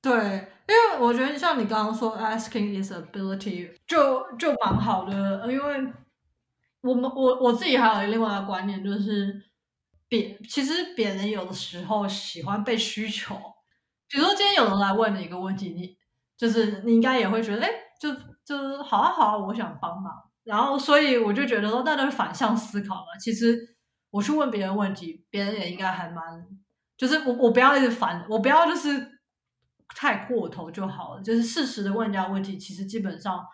[0.00, 5.52] 对，因为我觉得像你刚刚说，asking is ability，就就蛮好的。
[5.52, 5.92] 因为
[6.82, 9.42] 我们我我自己还有另外一个观念，就是
[10.08, 13.34] 别其实别人有的时候喜欢被需求。
[14.08, 15.96] 比如说今天有人来问你一个问题，你
[16.36, 18.12] 就是你应该也会觉得，哎，就
[18.44, 20.12] 就是好啊好啊，我想帮忙。
[20.44, 23.76] 然后所以我就觉得说，大家反向思考嘛，其实。
[24.10, 26.24] 我去问别人问题，别人也应该还蛮，
[26.96, 29.20] 就是我我不要一直烦，我不要就是
[29.88, 33.44] 太过头就好了，就是适时的问人家问题，其实基本上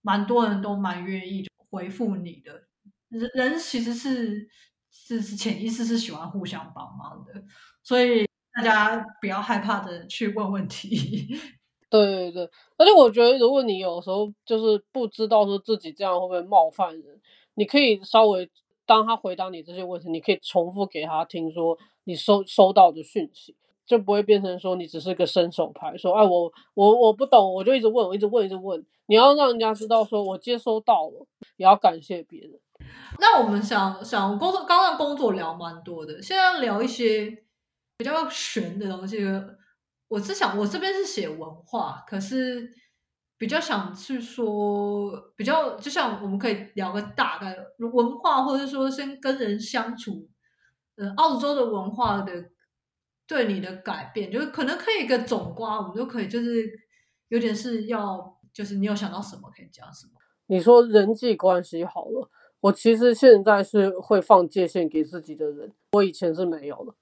[0.00, 2.62] 蛮多人都蛮愿意回复你的。
[3.10, 4.48] 人人其实是
[4.90, 7.42] 是是潜意识是喜欢互相帮忙的，
[7.82, 11.36] 所以大家不要害怕的去问问题。
[11.90, 17.20] 对对对，而且我觉得如果你有时候就是不知道说自己这样会不会冒犯人，
[17.54, 18.50] 你可以稍微。
[18.88, 28.82] 当他回答你这些问题，你可以重复给他听，说你收收到的讯息，就不会变成说你只是个伸手牌，说哎我我我不懂，我就一直问，我一直问，一直问。
[29.04, 31.26] 你要让人家知道，说我接收到了，
[31.58, 32.58] 也要感谢别人。
[33.20, 37.44] 那我们想想工作，刚刚工作聊蛮多的，现在聊一些
[37.96, 39.18] 比较玄的东西。
[40.08, 42.70] 我是想，我这边是写文化，可是
[43.36, 50.28] 比较想去说，比较就像我们可以聊个大概文化，或者说先跟人相处，
[50.96, 52.32] 呃，澳洲的文化的
[53.26, 56.64] 对你的改变，就是可能可以一个总瓜，我们就可以就是
[57.28, 60.12] 有点是要，就是你有想到什么可以讲什么？
[60.46, 62.30] 你说人际关系好了，
[62.60, 66.92] 我其实现在是会放界限给自己的人，我以前是没有的。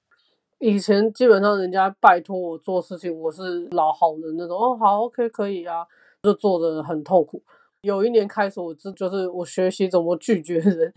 [0.59, 4.57] 以前基本上人家拜托我做事情，我是老好人那种。
[4.57, 5.85] 哦，好，OK，可以啊，
[6.23, 7.41] 就做得很痛苦。
[7.81, 10.91] 有一年开始，我这就是我学习怎么拒绝人。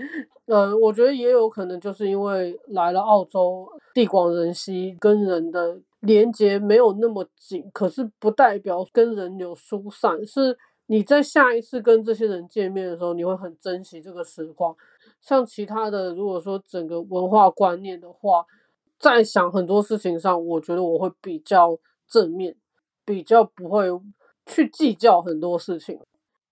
[0.47, 7.71] 呃，我觉得也有可能就是因为来了澳洲，地广人稀，跟人的连接没有那么紧。
[7.73, 10.57] 可是不代表跟人有疏散，是
[10.91, 14.75] 你在下一次跟这些人见面的时候，你会很珍惜这个时光。
[15.21, 18.45] 像其他的，如果说整个文化观念的话。
[18.99, 22.55] 在想很多事情上，我觉得我会比较正面，
[23.03, 23.87] 比较不会
[24.45, 25.99] 去计较很多事情。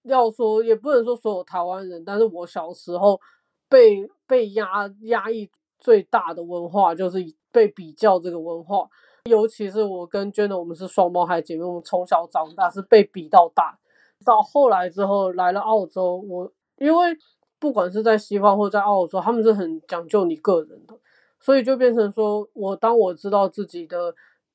[0.04, 3.20] 要说也不能说所有台湾人，但是我小时候
[3.68, 7.18] 被被压压抑最大的文化就是
[7.52, 8.88] 被比较这个文化，
[9.24, 13.78] 尤其是我跟 Jenna，我们是双胞胎姐妹，我们从小长大是被比到大，
[14.24, 17.16] 到后来之后来了澳洲，我因为
[17.58, 20.94] 不管是在西方或在澳洲，他们是很讲究你个人的。
[21.40, 24.12] 所以就变成说，我当我知道自己的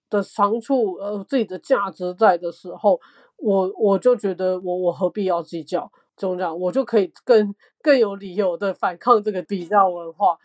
[0.10, 3.00] 的长处，呃，自己的价值在的时候，
[3.38, 5.90] 我我就觉得我我何必要计较？
[6.18, 6.60] 怎么讲？
[6.60, 10.38] 我就可以更更有理由的反抗这个比较文化。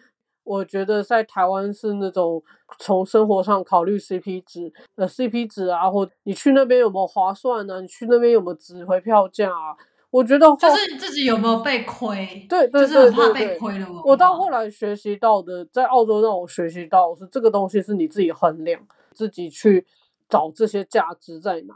[0.48, 2.42] 我觉得在台湾是那种
[2.78, 7.82] 从生活上考虑 CP 值，呃，CP 值啊，或你去那边有没有划算呢？
[7.82, 9.76] 你去那边有没有值回票价啊？
[10.10, 13.86] 我觉得就是自己有没有被亏，对，对，就是很怕被亏了。
[14.06, 18.80] 我到后来学习到的，在澳洲让我学习到是这个东西是你自己衡量，
[19.12, 19.86] 自己去
[20.26, 21.74] 找这些价值在哪。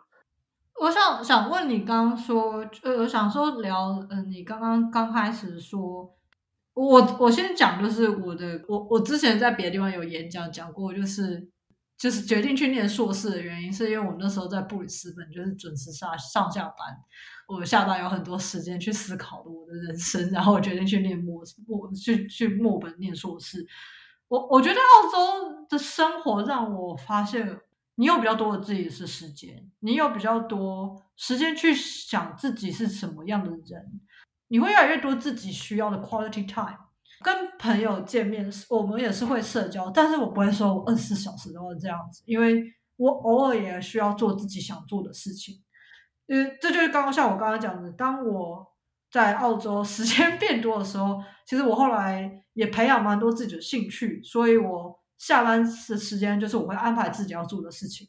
[0.80, 6.10] 我想想问你，刚刚说，呃，我想说聊，嗯、呃，你刚刚刚开始说，
[6.74, 11.48] 我我先讲，就是我的，我我之前在别的地方有演讲讲过，就是
[11.98, 16.76] 就是决定去念硕士的原因，是因为我那时候在布里斯本，就是准时上上下班。
[17.46, 23.66] 我下班有很多时间去思考我的人生，然后我决定去念墨墨去去墨本念硕士。
[24.28, 27.60] 我我觉得澳洲的生活让我发现，
[27.96, 34.00] 你有比较多的自己是时间，你有比较多时间去想自己是什么样的人，
[34.52, 36.76] 你会越来越多自己需要的 quality time。
[37.22, 42.62] 跟朋友见面，我们也是会社交，但是我不会说我二十四小时都要这样子，因为
[42.98, 45.54] 我偶尔也需要做自己想做的事情。
[46.26, 48.66] 因为这就是刚刚像我刚刚讲的，当我
[49.10, 58.06] 在澳洲时间变多的时候， 其实我后来也培养蛮多自己的兴趣，所以我下班的时间就是我会安排自己要做的事情。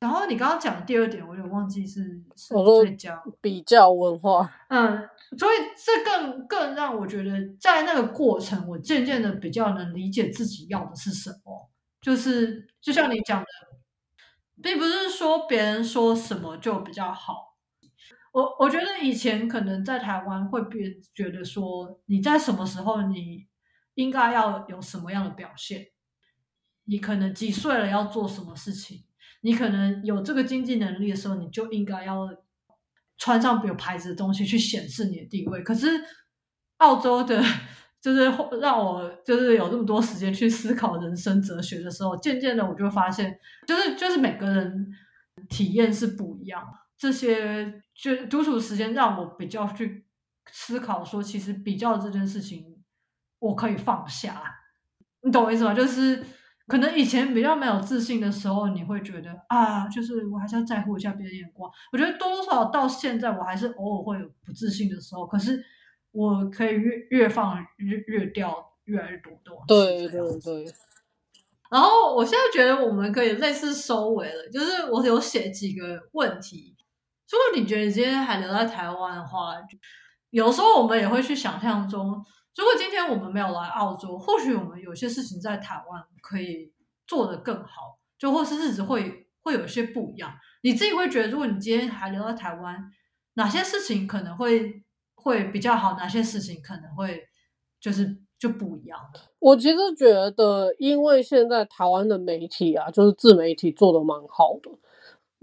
[0.00, 2.02] 然后你刚刚讲的第二点，我有忘记是
[2.34, 2.52] 是
[2.84, 5.08] 在讲比较文化，嗯，
[5.38, 7.30] 所以这更更让我觉得
[7.60, 11.70] 在那个过程，我渐渐的比较能理解自己要的是什么，
[12.00, 13.46] 就是就像你讲的。
[14.62, 17.56] 并不是说别人说什么就比较好，
[18.32, 23.48] 我我觉得以前可能在台湾会别觉得说你在什么时候你
[23.94, 25.88] 应该要有什么样的表现，
[26.84, 29.02] 你可能几岁了要做什么事情，
[29.40, 32.28] 你可能有这个经济能力的时候，你就应该要
[33.22, 35.62] 穿上有牌子的东西去显示你的地位。
[35.62, 35.88] 可是
[36.78, 37.42] 澳洲的。
[38.02, 38.24] 就是
[38.60, 44.88] 让我就是有这么多时间去思考人生哲学的时候，渐渐的我就发现，就是就是每个人
[45.48, 46.66] 体验是不一样。
[46.98, 50.04] 这些就独处时间让我比较去
[50.50, 52.82] 思考，说其实比较这件事情
[53.38, 54.52] 我可以放下。
[55.20, 55.72] 你懂我意思吗？
[55.72, 56.20] 就是
[56.72, 61.70] 可能以前比较没有自信的时候，你会觉得啊，就是我还是要在乎一下别人眼光。
[61.92, 65.62] 我觉得多多少少到现在，我还是偶尔会有不自信的时候，可是。
[66.14, 68.54] 我可以越越放越越掉
[68.84, 69.64] 越来越多东西。
[69.66, 70.70] 对对对。
[71.70, 76.76] 然后我现在觉得我们可以类似收尾了，就是我有写几个问题。
[77.30, 79.54] 如果你觉得你今天还留在台湾的话，
[80.28, 82.22] 有时候我们也会去想象中，
[82.56, 86.72] 如果今天我们没有来澳洲，或许我们有些事情在台湾可以
[87.06, 90.32] 做得更好，就或是日子会会有些不一样。
[90.62, 92.90] 你自己会觉得，如果你今天还留在台湾，
[93.34, 94.82] 哪些事情可能会？
[95.14, 97.22] 会比较好，哪些事情可能会
[97.80, 98.98] 就是就不一样。
[99.38, 104.68] 我其实觉得，因为现在台湾的媒体啊，就是自媒体做的蛮好的。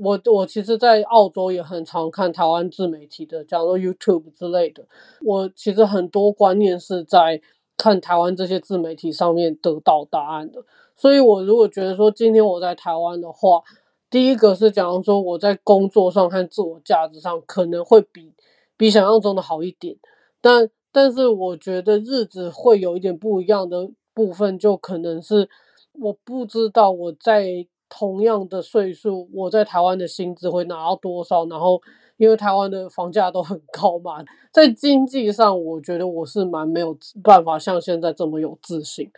[0.01, 4.85] 我我其实，在澳洲也很常看台湾自媒体的，假如说 YouTube 之类的。
[5.25, 7.41] 我其实很多观念是在
[7.75, 10.63] 看台湾这些自媒体上面得到答案的。
[10.95, 13.61] 所以，我如果觉得说今天我在台湾的话，
[14.09, 18.31] 第一个是讲说我在工作上和自我价值上可能会比
[18.77, 19.97] 比想象中的好一点，
[20.39, 25.49] 但但是我觉得日子会有一点不一样的部分，就可能是
[25.93, 31.81] 我不知道我在同样的岁数，我在台湾的薪资会拿到多少，然后
[32.17, 39.11] 因为台湾的房价都很高嘛，在经济上我觉得我是蛮没有办法像现在这么有自信，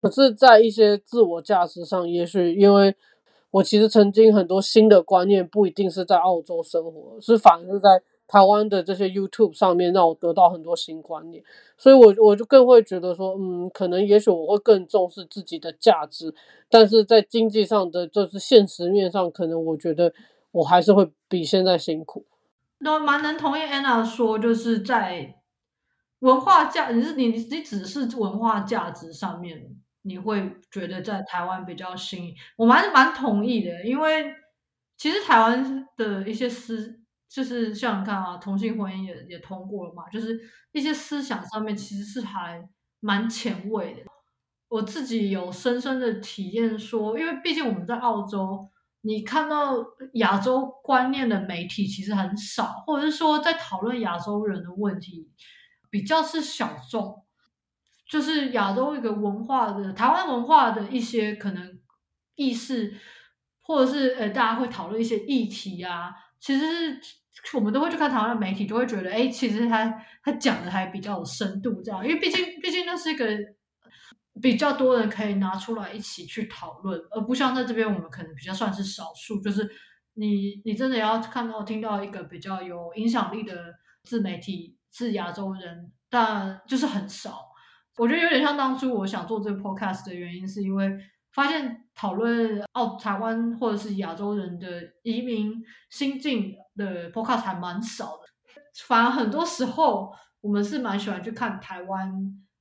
[0.00, 2.94] 可是，在一些自我价值上，也许因为。
[3.52, 11.42] 我其实曾经很多新的观念不一定是在澳洲生活，是反而是在台湾的这些 YouTube 上面让我得到很多新观念，
[11.76, 16.34] 所以我我就更会觉得说，嗯，可能也许我会更重视自己的价值，
[16.68, 20.12] 但是在经济上的就是现实面上，可能我觉得
[20.52, 22.26] 我还是会比现在辛苦。
[22.78, 25.36] 那蛮能同意 Anna 说，就是在
[26.20, 29.76] 文化价，你是你你只是文化价值上面。
[30.08, 34.26] 你会觉得在台湾比较新，我蛮蛮同意的，因为
[34.96, 40.40] 其实台湾的一些思，就是像你看啊，同性婚姻也也通过了嘛，就是
[40.72, 42.66] 一些思想上面其实是还
[43.00, 44.02] 蛮前卫的。
[44.68, 48.70] 我自己有深深的体验说，因为毕竟我们在澳洲，
[49.02, 49.76] 你看到
[50.14, 55.30] 亚洲观念的媒体其实很少，或者是说在讨论亚洲人的问题
[55.90, 57.22] 比较是小众。
[58.08, 61.80] 就是亚洲一个文化的台湾文化的一些可能
[62.36, 62.94] 意识，
[63.60, 66.94] 或者是呃大家会讨论一些议题啊，其实
[67.42, 73.26] 是我们都会去看台湾的媒体，就会觉得哎，其实他他讲的还比较有深度，这样，因为毕竟毕竟那是一个
[74.40, 79.68] 比较多人可以拿出来一起去讨论，而不像在这边我们可能比较算是少数，就是
[80.14, 87.40] 你你真的要看到听到一个比较有影响力的自媒体是亚洲人，但就是很少。
[87.96, 90.90] 我觉得有点像当初我想做这个 podcast 的原因，是因为
[91.32, 98.24] 发现讨论澳台湾或者是亚洲人的移民心境的 podcast 还蛮少的，
[98.86, 102.12] 反而很多时候我们是蛮喜欢去看台湾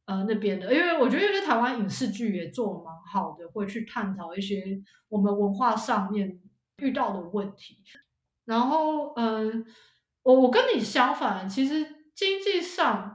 [0.06, 6.40] 呃那边的，因为我觉得有些台湾影视剧也做得蛮好的，会去探讨一些我们文化上面
[6.78, 7.80] 遇到的问题。
[8.46, 9.66] 然后嗯、
[10.24, 13.15] 我我跟你相反，其实经济上。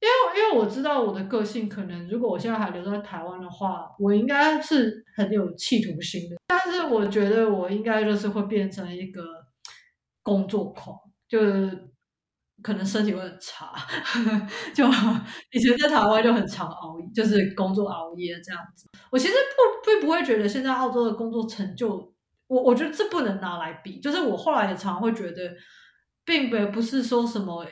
[0.00, 6.36] 因为因为我知道我的个性，可能如果我现在还留在台湾的话，我应该是很有企图心的。
[6.46, 9.22] 但是我觉得我应该就是会变成一个
[10.22, 10.96] 工作狂，
[11.28, 11.90] 就是
[12.62, 13.72] 可能身体会很差。
[14.72, 14.86] 就
[15.50, 18.86] 以前在台湾就很常熬夜，就是工作熬夜这样子。
[19.10, 22.14] 我其实不并不会觉得现在澳洲的工作成就，
[22.46, 23.98] 我我觉得这不能拿来比。
[23.98, 25.52] 就是我后来也常会觉得，
[26.24, 27.66] 并不不是说什么。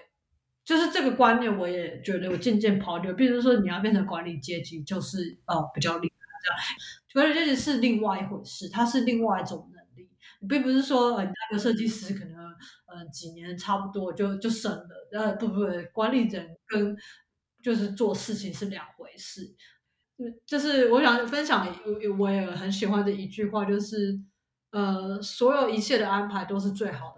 [0.66, 3.12] 就是这个观念，我也觉得我渐渐抛掉。
[3.12, 6.58] 比如说，你要变成管理阶级，就是呃比较厉害这样。
[7.14, 10.10] 管理阶级是另外一回事，它是另外一种能力，
[10.48, 12.46] 并不是说呃你那个设计师可能
[12.86, 15.08] 呃几年差不多就就升了。
[15.12, 16.96] 呃不不不，管理人跟
[17.62, 19.54] 就是做事情是两回事。
[20.44, 24.18] 就是我想分享我我也很喜欢的一句话，就是
[24.72, 27.14] 呃所有一切的安排都是最好。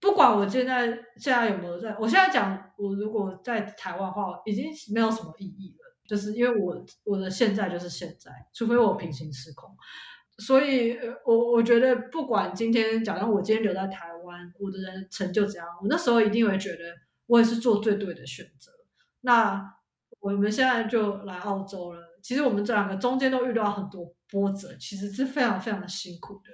[0.00, 0.86] 不管我现在
[1.16, 5.90] 现在有没有在，我现在讲，我如果在台湾的话，已经没有什么意义了。
[6.08, 9.70] 就是因为我我的现在就是现在，除非我平行时空。
[10.38, 16.78] 所以，我我觉得不管今天，假如我今天留在台湾，我的人成就怎样，我那时候一定会觉得
[17.26, 18.72] 我也是做最对的选择。
[19.20, 19.72] 那
[20.18, 26.50] 我们现在就来澳洲了，其实我们这两个中间都遇到很多波折，其实是非常非常的辛苦的，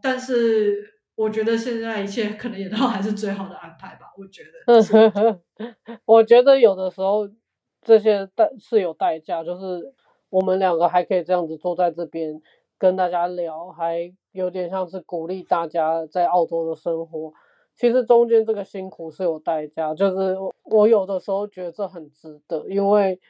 [0.00, 0.93] 但是。
[1.16, 4.06] 我觉得现在一切可能也都还是最好的安排吧。
[4.18, 4.42] 我觉
[5.14, 5.40] 得，
[6.04, 7.28] 我觉得有的时候
[7.82, 9.92] 这些代是有代价，就是
[10.28, 12.42] 我们两个还可以这样子坐在这边
[12.78, 17.32] 跟大家聊，还有点像是鼓励大家在澳洲的生活。
[17.76, 23.20] 其实中间这个辛苦是有代价，就是我有的时候觉得这很值得，因为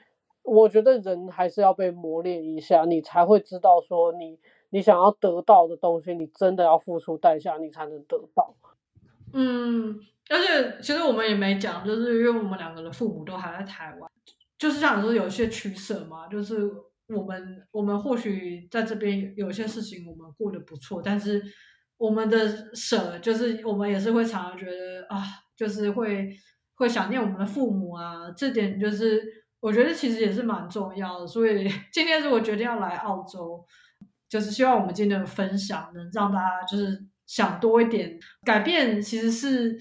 [0.43, 4.39] 我觉得人还是要被磨练一下，你才会知道说你。
[4.75, 8.53] 你想要得到的东西，你真的要付出代价，你才能得到。
[9.33, 14.11] 嗯，而且其实我们也没讲，就是因为我们两个的父母都还在台湾，
[14.59, 16.69] 就是想说有一些取舍嘛，就是
[17.07, 21.41] 我们我们或许在这边有些事情我们过得不错，但是
[21.97, 25.23] 我们的舍，就是我们也是会常常觉得啊，
[25.57, 26.29] 就是会
[26.75, 29.23] 会想念我们的父母啊，这点就是
[29.61, 31.27] 我觉得其实也是蛮重要的。
[31.29, 33.65] 所以今天如果决定要来澳洲。
[34.35, 39.79] 就是希望我们今天的分享能让大家就是想多一点，改变其实是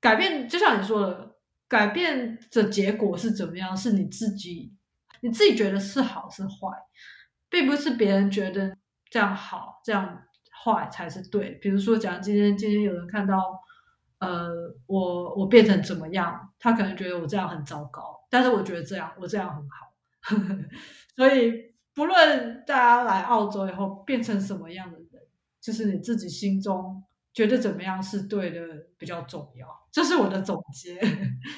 [0.00, 1.36] 改变，就像你说的，
[1.68, 4.72] 改变的结果是怎么样，是你自己
[5.20, 6.74] 你自己觉得是好是坏，
[7.50, 8.74] 并不是别人觉得
[9.10, 10.22] 这样好这样
[10.64, 11.50] 坏才是对。
[11.60, 13.60] 比如说，假如今天今天有人看到，
[14.18, 14.48] 呃，
[14.86, 19.90] 我我变成怎么样，他可能觉得我这样很糟糕，但是我觉得这样我这样很好。
[21.16, 25.22] 所以，不论大家来澳洲以后变成什么样的人，
[25.60, 28.60] 就是你自己心中觉得怎么样是对的
[28.96, 29.66] 比较重要。
[29.90, 31.00] 这是我的总结。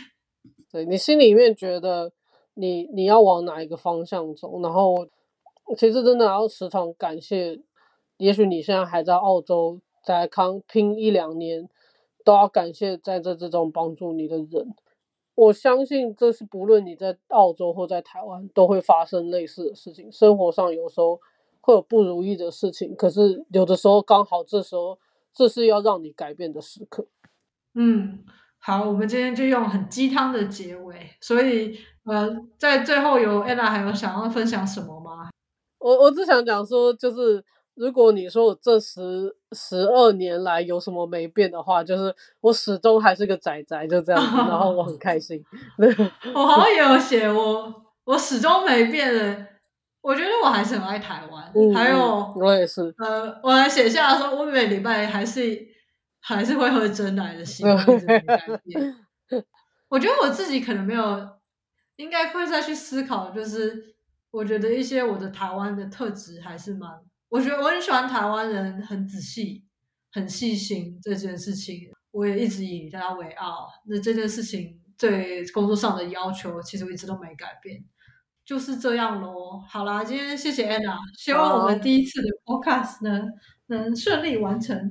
[0.70, 2.10] 对，你心里面觉得
[2.54, 5.06] 你你要往哪一个方向走，然后
[5.76, 7.60] 其实真的要时常感谢。
[8.16, 11.68] 也许你现在还在澳洲，在康拼一两年，
[12.24, 14.74] 都要感谢在这之中帮助你的人。
[15.34, 20.10] 我相信这是不论你在澳洲或在台湾，都会发生类似的事情。
[20.12, 21.20] 生活上有时候
[21.60, 24.98] 会有不如意的事情，可是有的时候刚好这时候，
[25.32, 27.06] 这是要让你改变的时刻。
[27.74, 28.24] 嗯，
[28.58, 30.94] 好，我们今天就用很鸡汤的结尾。
[31.20, 32.28] 所以，呃，
[32.58, 35.30] 在最后有 Anna 还有想要分享什么吗？
[35.78, 37.44] 我我只想讲说，就是。
[37.74, 45.42] 如果你说我这十十二年来有什么没变的话，就是我始终还是个宅宅，就这样子，然后我很开心。
[46.34, 49.46] 我好像也 有写我，我始终没变的。
[50.02, 52.92] 我觉得我还是很爱台湾，嗯、还有我也是。
[52.98, 55.66] 呃，我还写下说，我每礼拜还是
[56.20, 58.96] 还是会喝真奶的习惯一直没改变。
[59.88, 61.28] 我觉得我自己可能没有，
[61.96, 63.94] 应该会再去思考，就是
[64.32, 66.90] 我觉得一些我的台湾的特质还是蛮。
[67.32, 69.64] 我觉得我很喜欢台湾人很仔细、
[70.12, 73.66] 很细心这件事情，我也一直以他为傲。
[73.86, 77.82] 那这件事情对工作上的要求，其实我一直都没改变，
[78.44, 79.58] 就是这样喽。
[79.66, 83.26] 好啦，今天谢谢 Anna，希望我们第一次的 Podcast 呢
[83.68, 84.90] 能顺利完成。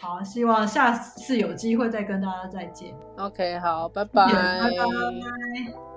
[0.00, 2.96] 好，希望下次有机会再跟大家再见。
[3.18, 4.24] OK，好，拜拜。
[4.32, 5.93] 拜拜。